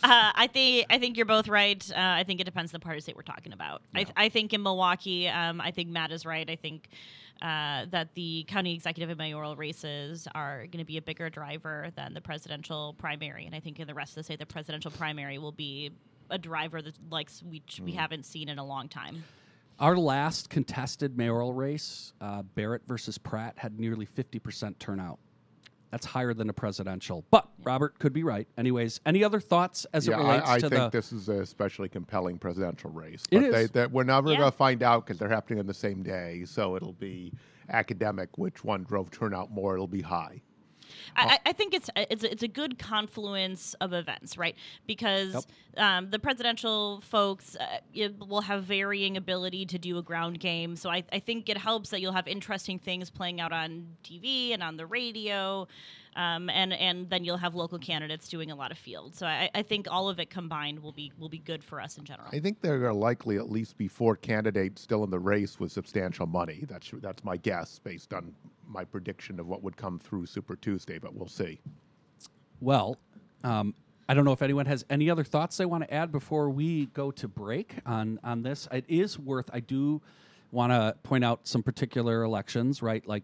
[0.07, 1.83] Uh, I think I think you're both right.
[1.91, 3.81] Uh, I think it depends on the party state we're talking about.
[3.93, 6.49] I, I think in Milwaukee, um, I think Matt is right.
[6.49, 6.87] I think
[7.41, 11.89] uh, that the county executive and mayoral races are going to be a bigger driver
[11.95, 14.91] than the presidential primary, and I think in the rest of the state, the presidential
[14.91, 15.91] primary will be
[16.29, 19.23] a driver that like we we haven't seen in a long time.
[19.79, 25.19] Our last contested mayoral race, uh, Barrett versus Pratt, had nearly 50% turnout.
[25.91, 27.23] That's higher than a presidential.
[27.31, 28.47] But Robert could be right.
[28.57, 30.89] Anyways, any other thoughts as yeah, it relates I, I to think the.
[30.89, 33.23] this is a especially compelling presidential race.
[33.31, 34.37] It But They, they, we're never Yeah.
[34.39, 36.43] going to find out because they're happening on the same day.
[36.45, 37.31] So it'll be
[37.69, 39.73] academic which one drove turnout more.
[39.75, 40.41] It'll be high.
[41.15, 44.55] I, I- think it's it's a, it's a good confluence of events, right?
[44.85, 50.75] Because um, the presidential folks uh, will have varying ability to do a ground game,
[50.75, 54.53] so I, I think it helps that you'll have interesting things playing out on TV
[54.53, 55.67] and on the radio,
[56.17, 59.15] um, and and then you'll have local candidates doing a lot of field.
[59.15, 61.97] So I, I think all of it combined will be will be good for us
[61.97, 62.27] in general.
[62.33, 65.71] I think there are likely at least be four candidates still in the race with
[65.71, 66.65] substantial money.
[66.67, 68.33] That's that's my guess based on
[68.67, 71.59] my prediction of what would come through Super Tuesday, but we'll see.
[72.59, 72.97] Well,
[73.43, 73.75] um,
[74.09, 76.87] I don't know if anyone has any other thoughts they want to add before we
[76.87, 78.67] go to break on on this.
[78.71, 79.51] It is worth.
[79.53, 80.01] I do
[80.51, 83.05] want to point out some particular elections, right?
[83.07, 83.23] Like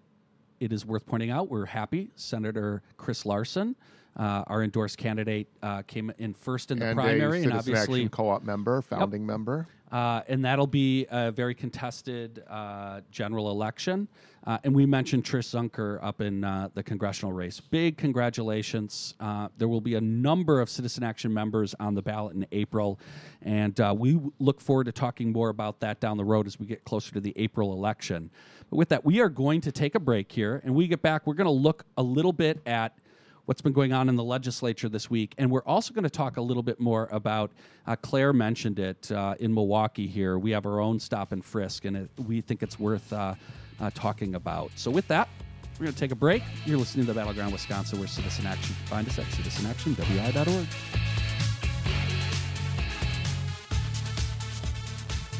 [0.63, 1.49] it is worth pointing out.
[1.49, 3.75] We're happy Senator Chris Larson,
[4.15, 8.07] uh, our endorsed candidate, uh, came in first in the and primary, a and obviously.
[8.07, 9.67] Co-op member, founding member.
[9.91, 14.07] Uh, and that'll be a very contested uh, general election.
[14.45, 17.59] Uh, and we mentioned Trish Zunker up in uh, the congressional race.
[17.59, 19.13] Big congratulations.
[19.19, 22.99] Uh, there will be a number of Citizen Action members on the ballot in April.
[23.43, 26.65] And uh, we look forward to talking more about that down the road as we
[26.65, 28.31] get closer to the April election.
[28.73, 30.61] With that, we are going to take a break here.
[30.63, 32.97] And we get back, we're going to look a little bit at
[33.45, 35.35] what's been going on in the legislature this week.
[35.37, 37.51] And we're also going to talk a little bit more about,
[37.85, 40.39] uh, Claire mentioned it uh, in Milwaukee here.
[40.39, 43.35] We have our own stop and frisk, and it, we think it's worth uh,
[43.79, 44.71] uh, talking about.
[44.75, 45.29] So, with that,
[45.73, 46.41] we're going to take a break.
[46.65, 48.75] You're listening to the Battleground Wisconsin, where Citizen Action.
[48.85, 50.67] Find us at citizenactionwi.org.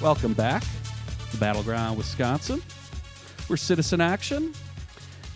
[0.02, 0.64] Welcome back
[1.32, 2.62] to Battleground Wisconsin.
[3.50, 4.54] We're Citizen Action.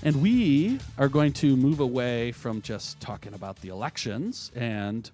[0.02, 5.12] And we are going to move away from just talking about the elections and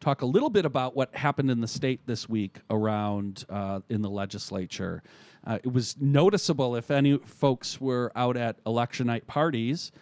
[0.00, 4.02] talk a little bit about what happened in the state this week around uh, in
[4.02, 5.04] the legislature.
[5.46, 9.92] Uh, it was noticeable if any folks were out at election night parties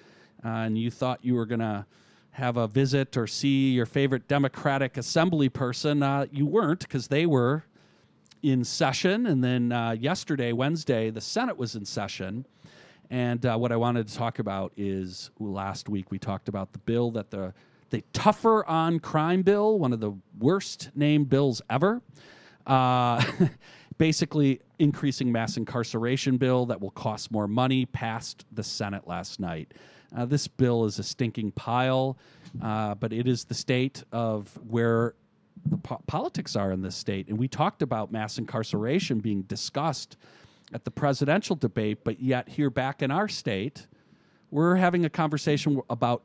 [0.43, 1.85] uh, and you thought you were going to
[2.31, 7.27] have a visit or see your favorite Democratic Assembly person, uh, you weren't because they
[7.27, 7.65] were
[8.45, 9.25] in session.
[9.27, 12.45] And then uh, yesterday, Wednesday, the Senate was in session.
[13.09, 16.79] And uh, what I wanted to talk about is last week we talked about the
[16.81, 17.55] bill that the
[17.91, 22.03] the tougher on crime bill, one of the worst named bills ever.
[22.67, 23.23] Uh,
[23.99, 29.73] basically increasing mass incarceration bill that will cost more money passed the Senate last night.
[30.17, 32.19] Uh, this bill is a stinking pile,
[32.63, 35.15] uh, but it is the state of where
[35.67, 37.29] the po- politics are in this state.
[37.29, 40.17] And we talked about mass incarceration being discussed
[40.73, 43.87] at the presidential debate, but yet here back in our state,
[44.51, 46.23] we're having a conversation about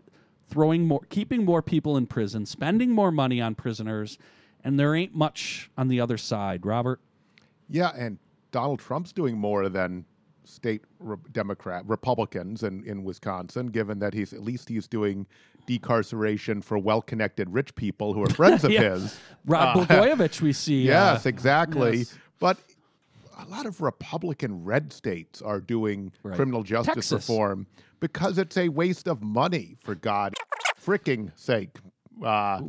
[0.50, 4.18] throwing more, keeping more people in prison, spending more money on prisoners,
[4.64, 6.66] and there ain't much on the other side.
[6.66, 7.00] Robert.
[7.70, 8.18] Yeah, and
[8.52, 10.06] Donald Trump's doing more than
[10.44, 15.28] state re- Democrat Republicans in, in Wisconsin, given that he's at least he's doing
[15.70, 18.96] decarceration for well-connected rich people who are friends of Yeah.
[18.96, 19.18] his.
[19.46, 20.84] Rod Uh, Blagojevich, we see.
[20.84, 21.98] Yes, uh, exactly.
[22.00, 22.16] yes.
[22.40, 22.58] But
[23.38, 26.36] a lot of Republican red states are doing Right.
[26.36, 27.30] criminal justice Texas.
[27.30, 27.68] reform
[28.00, 30.34] because it's a waste of money, for God
[30.84, 31.78] fricking sake.
[32.24, 32.62] Uh,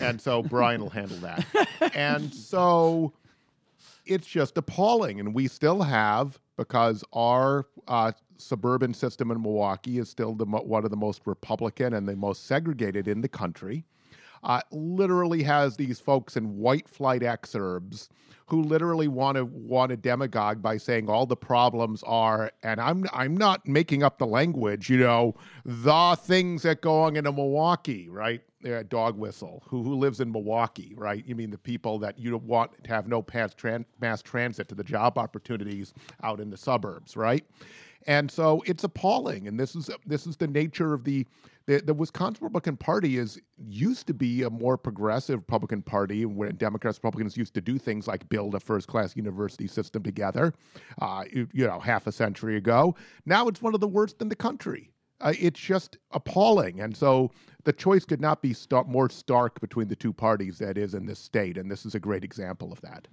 [0.00, 1.44] and so Brian will handle that.
[1.94, 3.12] And so
[4.06, 5.20] it's just appalling.
[5.20, 10.84] And we still have, because our uh, suburban system in Milwaukee is still the one
[10.84, 13.84] of the most Republican and the most segregated in the country,
[14.42, 18.08] uh, literally has these folks in white flight exurbs
[18.48, 23.04] who literally want to want a demagogue by saying all the problems are, and I'm
[23.12, 25.34] I'm not making up the language, you know,
[25.64, 28.42] the things that go on in Milwaukee, right?
[28.66, 29.62] Yeah, dog whistle.
[29.68, 31.24] Who who lives in Milwaukee, right?
[31.24, 34.82] You mean the people that you want to have no tran- mass transit to the
[34.82, 35.94] job opportunities
[36.24, 37.44] out in the suburbs, right?
[38.08, 39.46] And so it's appalling.
[39.46, 41.24] And this is this is the nature of the
[41.66, 46.56] the, the Wisconsin Republican Party is used to be a more progressive Republican Party when
[46.56, 50.52] Democrats Republicans used to do things like build a first class university system together,
[51.00, 52.96] uh, you, you know, half a century ago.
[53.26, 54.90] Now it's one of the worst in the country.
[55.20, 56.80] Uh, it's just appalling.
[56.80, 57.30] And so
[57.64, 61.06] the choice could not be star- more stark between the two parties that is in
[61.06, 61.56] this state.
[61.56, 63.08] And this is a great example of that.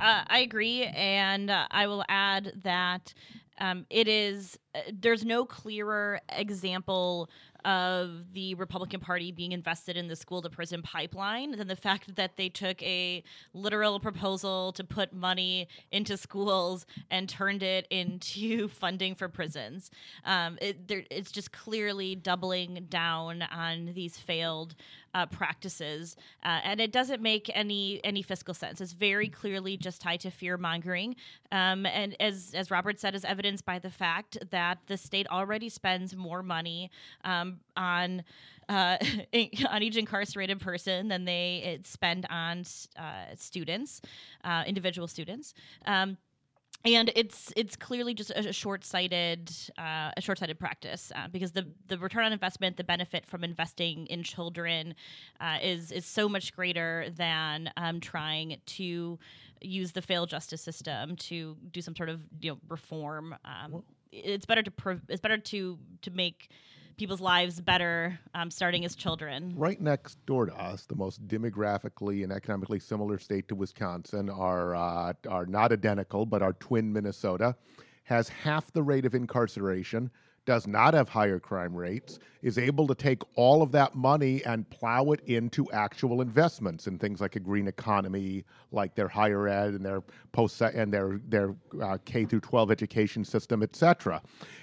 [0.00, 3.12] Uh, I agree, and uh, I will add that
[3.58, 7.28] um, it is uh, there's no clearer example
[7.64, 12.16] of the Republican Party being invested in the school to prison pipeline than the fact
[12.16, 13.22] that they took a
[13.54, 19.90] literal proposal to put money into schools and turned it into funding for prisons.
[20.24, 24.74] Um, it, it's just clearly doubling down on these failed
[25.14, 28.80] uh, practices, uh, and it doesn't make any any fiscal sense.
[28.80, 31.16] It's very clearly just tied to fear mongering,
[31.52, 35.68] um, and as as Robert said, is evidenced by the fact that the state already
[35.68, 36.90] spends more money
[37.24, 38.24] um, on.
[38.68, 38.96] Uh,
[39.68, 42.62] on each incarcerated person than they spend on
[42.96, 44.00] uh, students,
[44.44, 45.54] uh, individual students.
[45.86, 46.18] Um,
[46.84, 51.98] and it's it's clearly just a, short-sighted uh, a short-sighted practice uh, because the the
[51.98, 54.94] return on investment, the benefit from investing in children,
[55.40, 59.18] uh, is is so much greater than um, trying to
[59.60, 63.34] use the failed justice system to do some sort of you know reform.
[63.44, 66.48] Um, it's better to prov- it's better to to make
[67.00, 69.54] people's lives better um, starting as children.
[69.56, 74.74] Right next door to us, the most demographically and economically similar state to Wisconsin, are
[74.74, 77.56] uh, are not identical, but our twin Minnesota
[78.04, 80.10] has half the rate of incarceration,
[80.50, 84.68] does not have higher crime rates, is able to take all of that money and
[84.68, 89.74] plow it into actual investments in things like a green economy, like their higher ed
[89.74, 94.20] and their post and their their uh, K through 12 education system, et cetera.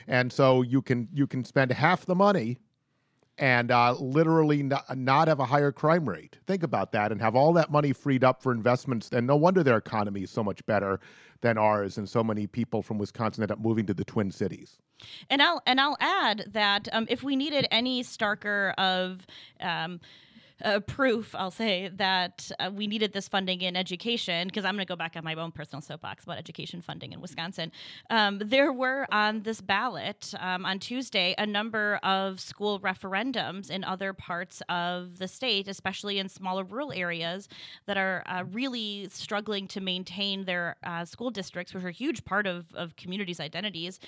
[0.09, 2.57] And so you can you can spend half the money
[3.37, 6.37] and uh, literally not, not have a higher crime rate.
[6.47, 9.07] Think about that and have all that money freed up for investments.
[9.13, 10.99] And no wonder their economy is so much better
[11.39, 14.79] than ours, and so many people from Wisconsin end up moving to the Twin Cities.
[15.29, 19.25] And I'll and I'll add that um, if we needed any starker of
[19.59, 19.99] um,
[20.63, 24.85] uh, proof, I'll say that uh, we needed this funding in education because I'm going
[24.85, 27.71] to go back on my own personal soapbox about education funding in Wisconsin.
[28.09, 33.83] Um, there were on this ballot um, on Tuesday a number of school referendums in
[33.83, 37.47] other parts of the state, especially in smaller rural areas
[37.85, 42.25] that are uh, really struggling to maintain their uh, school districts, which are a huge
[42.25, 43.99] part of, of communities' identities,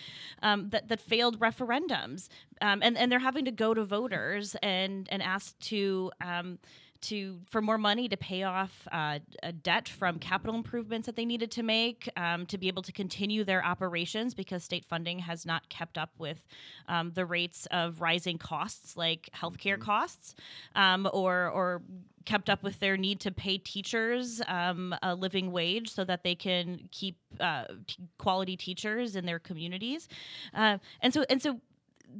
[0.41, 2.27] um, that, that failed referendums.
[2.61, 6.59] Um, and, and they're having to go to voters and, and ask to um,
[7.01, 11.25] to for more money to pay off uh, a debt from capital improvements that they
[11.25, 15.45] needed to make um, to be able to continue their operations because state funding has
[15.45, 16.45] not kept up with
[16.87, 20.35] um, the rates of rising costs like healthcare costs
[20.75, 21.81] um, or or
[22.25, 26.35] kept up with their need to pay teachers um, a living wage so that they
[26.35, 30.07] can keep uh, t- quality teachers in their communities.
[30.53, 31.59] Uh, and so and so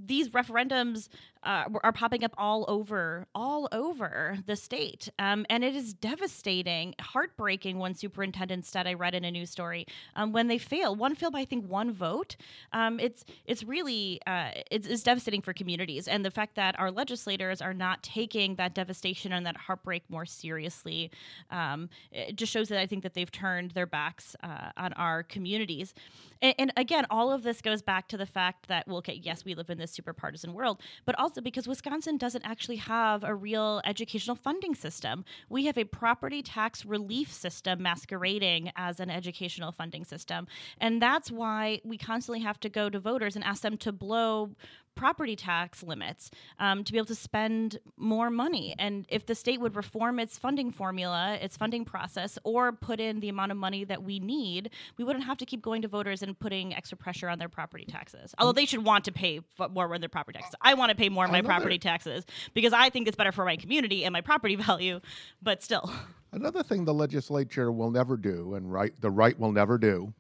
[0.05, 1.09] these referendums
[1.43, 6.93] uh, are popping up all over, all over the state, um, and it is devastating,
[6.99, 7.77] heartbreaking.
[7.77, 11.31] One superintendent said I read in a news story um, when they fail, one fail
[11.31, 12.35] by I think one vote.
[12.73, 16.91] Um, it's it's really uh, it's, it's devastating for communities, and the fact that our
[16.91, 21.11] legislators are not taking that devastation and that heartbreak more seriously,
[21.51, 25.23] um, it just shows that I think that they've turned their backs uh, on our
[25.23, 25.93] communities.
[26.41, 29.45] And, and again, all of this goes back to the fact that well, okay, yes,
[29.45, 33.23] we live in this super partisan world, but also also because Wisconsin doesn't actually have
[33.23, 35.23] a real educational funding system.
[35.47, 40.47] We have a property tax relief system masquerading as an educational funding system.
[40.81, 44.55] And that's why we constantly have to go to voters and ask them to blow
[44.95, 46.29] property tax limits
[46.59, 48.75] um, to be able to spend more money.
[48.77, 53.19] And if the state would reform its funding formula, its funding process, or put in
[53.19, 56.21] the amount of money that we need, we wouldn't have to keep going to voters
[56.21, 58.35] and putting extra pressure on their property taxes.
[58.37, 60.55] Although they should want to pay more on their property taxes.
[60.61, 63.45] I want to pay more on my property taxes because I think it's better for
[63.45, 64.99] my community and my property value,
[65.41, 65.91] but still.
[66.31, 70.13] Another thing the legislature will never do, and right, the right will never do.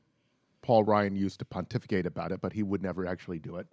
[0.61, 3.67] Paul Ryan used to pontificate about it, but he would never actually do it.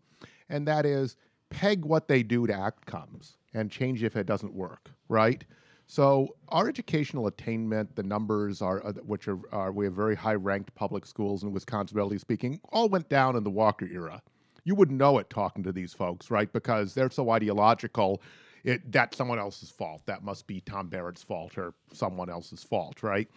[0.48, 1.16] And that is
[1.50, 5.44] peg what they do to outcomes and change if it doesn't work, right?
[5.86, 10.34] So our educational attainment, the numbers are, uh, which are, are we have very high
[10.34, 14.20] ranked public schools in Wisconsin, relatively speaking, all went down in the Walker era.
[14.64, 16.52] You wouldn't know it talking to these folks, right?
[16.52, 18.20] Because they're so ideological.
[18.64, 20.02] It, that's someone else's fault.
[20.06, 23.28] That must be Tom Barrett's fault or someone else's fault, right?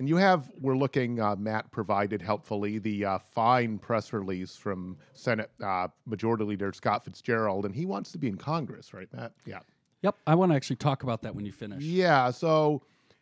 [0.00, 4.96] And you have, we're looking, uh, Matt provided helpfully the uh, fine press release from
[5.12, 9.32] Senate uh, Majority Leader Scott Fitzgerald, and he wants to be in Congress, right, Matt?
[9.44, 9.58] Yeah.
[10.00, 11.82] Yep, I want to actually talk about that when you finish.
[11.82, 12.30] Yeah.
[12.30, 12.80] So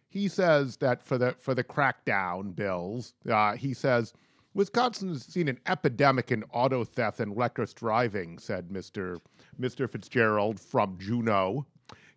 [0.08, 4.14] he says that for the for the crackdown bills, uh, he says
[4.54, 8.38] Wisconsin has seen an epidemic in auto theft and reckless driving.
[8.38, 9.18] Said Mister
[9.58, 11.66] Mister Fitzgerald from Juneau.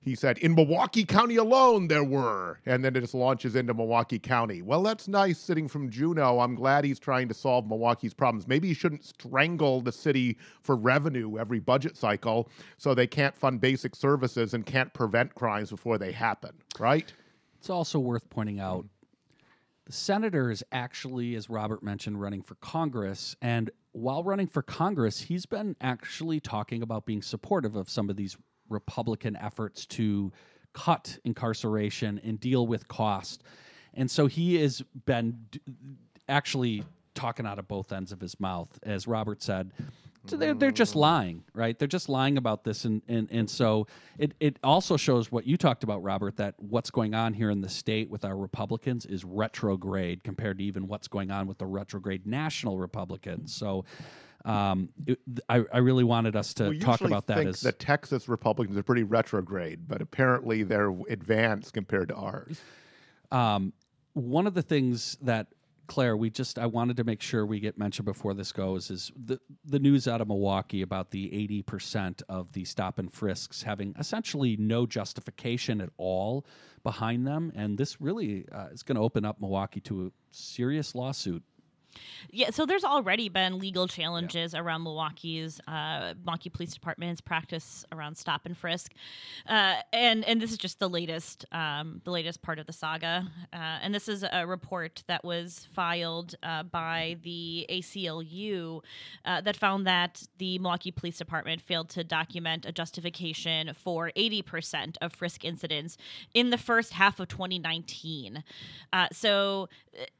[0.04, 2.60] He said, in Milwaukee County alone, there were.
[2.66, 4.64] And then it just launches into Milwaukee County.
[4.64, 6.40] Well, that's nice sitting from Juneau.
[6.40, 8.48] I'm glad he's trying to solve Milwaukee's problems.
[8.48, 13.62] Maybe he shouldn't strangle the city for revenue every budget cycle so they can't fund
[13.62, 17.14] basic services and can't prevent crimes before they happen, right?
[17.60, 18.88] It's also worth pointing out
[19.86, 23.36] the senator is actually, as Robert mentioned, running for Congress.
[23.42, 28.16] And while running for Congress, he's been actually talking about being supportive of some of
[28.16, 28.38] these
[28.72, 30.32] Republican efforts to
[30.74, 33.44] cut incarceration and deal with cost.
[33.94, 35.60] And so he has been d-
[36.30, 39.72] actually talking out of both ends of his mouth, as Robert said.
[40.28, 41.00] So they're, they're just mm-hmm.
[41.00, 41.78] lying, right?
[41.78, 42.86] They're just lying about this.
[42.86, 43.88] And, and, and so
[44.20, 47.60] it, it also shows what you talked about, Robert, that what's going on here in
[47.60, 51.66] the state with our Republicans is retrograde compared to even what's going on with the
[51.66, 53.54] retrograde national Republicans.
[53.54, 53.84] So
[54.46, 55.20] um, it,
[55.50, 58.84] I, I really wanted us to talk about that think as the Texas Republicans are
[58.84, 62.62] pretty retrograde, but apparently they're advanced compared to ours.
[63.32, 63.74] um,
[64.14, 65.48] one of the things that
[65.92, 69.12] Claire, we just I wanted to make sure we get mentioned before this goes is
[69.26, 73.62] the the news out of Milwaukee about the eighty percent of the stop and frisks
[73.62, 76.46] having essentially no justification at all
[76.84, 80.96] behind them, and this really uh, is going to open up Milwaukee to a serious
[80.96, 81.44] lawsuit.
[82.30, 88.18] Yeah, so there's already been legal challenges around Milwaukee's uh, Milwaukee Police Department's practice around
[88.18, 88.94] stop and frisk,
[89.48, 93.28] uh, and and this is just the latest um, the latest part of the saga.
[93.54, 98.82] Uh, and this is a report that was filed uh, by the ACLU
[99.26, 104.98] uh, that found that the Milwaukee Police Department failed to document a justification for 80%
[105.02, 105.98] of frisk incidents
[106.34, 108.44] in the first half of 2019.
[108.94, 109.70] Uh, so.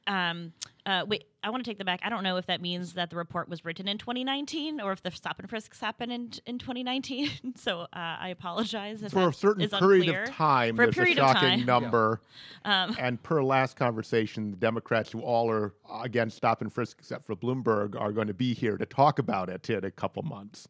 [0.08, 0.54] Um,
[0.86, 2.00] uh, wait, I want to take that back.
[2.04, 5.04] I don't know if that means that the report was written in 2019 or if
[5.04, 7.30] the stop and frisks happened in, in 2019.
[7.56, 9.04] so uh, I apologize.
[9.12, 10.24] For a certain is period unclear.
[10.24, 11.66] of time, For a there's period a of shocking time.
[11.66, 12.22] number.
[12.66, 17.26] Um, And per last conversation, the Democrats, who all are against stop and frisk except
[17.26, 20.68] for Bloomberg, are going to be here to talk about it in a couple months.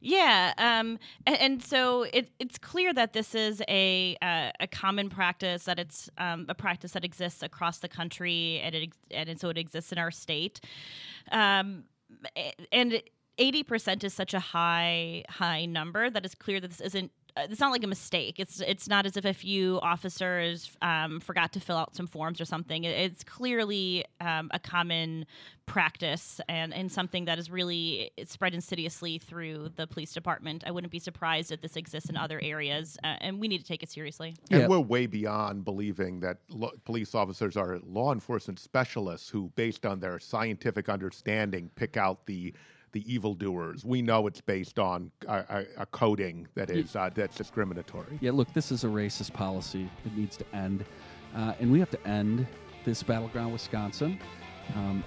[0.00, 5.10] Yeah, um, and, and so it, it's clear that this is a uh, a common
[5.10, 9.48] practice that it's um, a practice that exists across the country, and it and so
[9.48, 10.60] it exists in our state,
[11.30, 11.84] um,
[12.72, 13.02] and.
[13.38, 17.10] Eighty percent is such a high high number that it's clear that this isn't.
[17.36, 18.38] Uh, It's not like a mistake.
[18.38, 22.40] It's it's not as if a few officers um, forgot to fill out some forms
[22.40, 22.84] or something.
[22.84, 25.26] It's clearly um, a common
[25.66, 30.64] practice and, and something that is really spread insidiously through the police department.
[30.66, 33.64] I wouldn't be surprised if this exists in other areas, uh, and we need to
[33.64, 34.34] take it seriously.
[34.50, 34.66] And Yeah.
[34.66, 40.00] we're way beyond believing that lo- police officers are law enforcement specialists who, based on
[40.00, 42.52] their scientific understanding, pick out the
[42.92, 43.84] the evildoers.
[43.84, 48.18] We know it's based on a, a, a coding that is uh, that's discriminatory.
[48.20, 49.90] Yeah, look, this is a racist policy.
[50.04, 50.84] It needs to end.
[51.34, 52.46] Uh, and we have to end
[52.84, 54.18] this Battleground Wisconsin.
[54.74, 55.02] Um,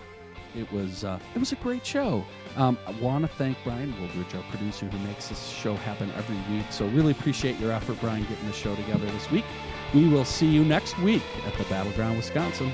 [0.55, 2.23] it was uh, it was a great show.
[2.55, 6.37] Um, I want to thank Brian Woolbridge, our producer, who makes this show happen every
[6.55, 6.65] week.
[6.71, 9.45] So really appreciate your effort, Brian, getting the show together this week.
[9.93, 12.71] We will see you next week at the Battleground Wisconsin.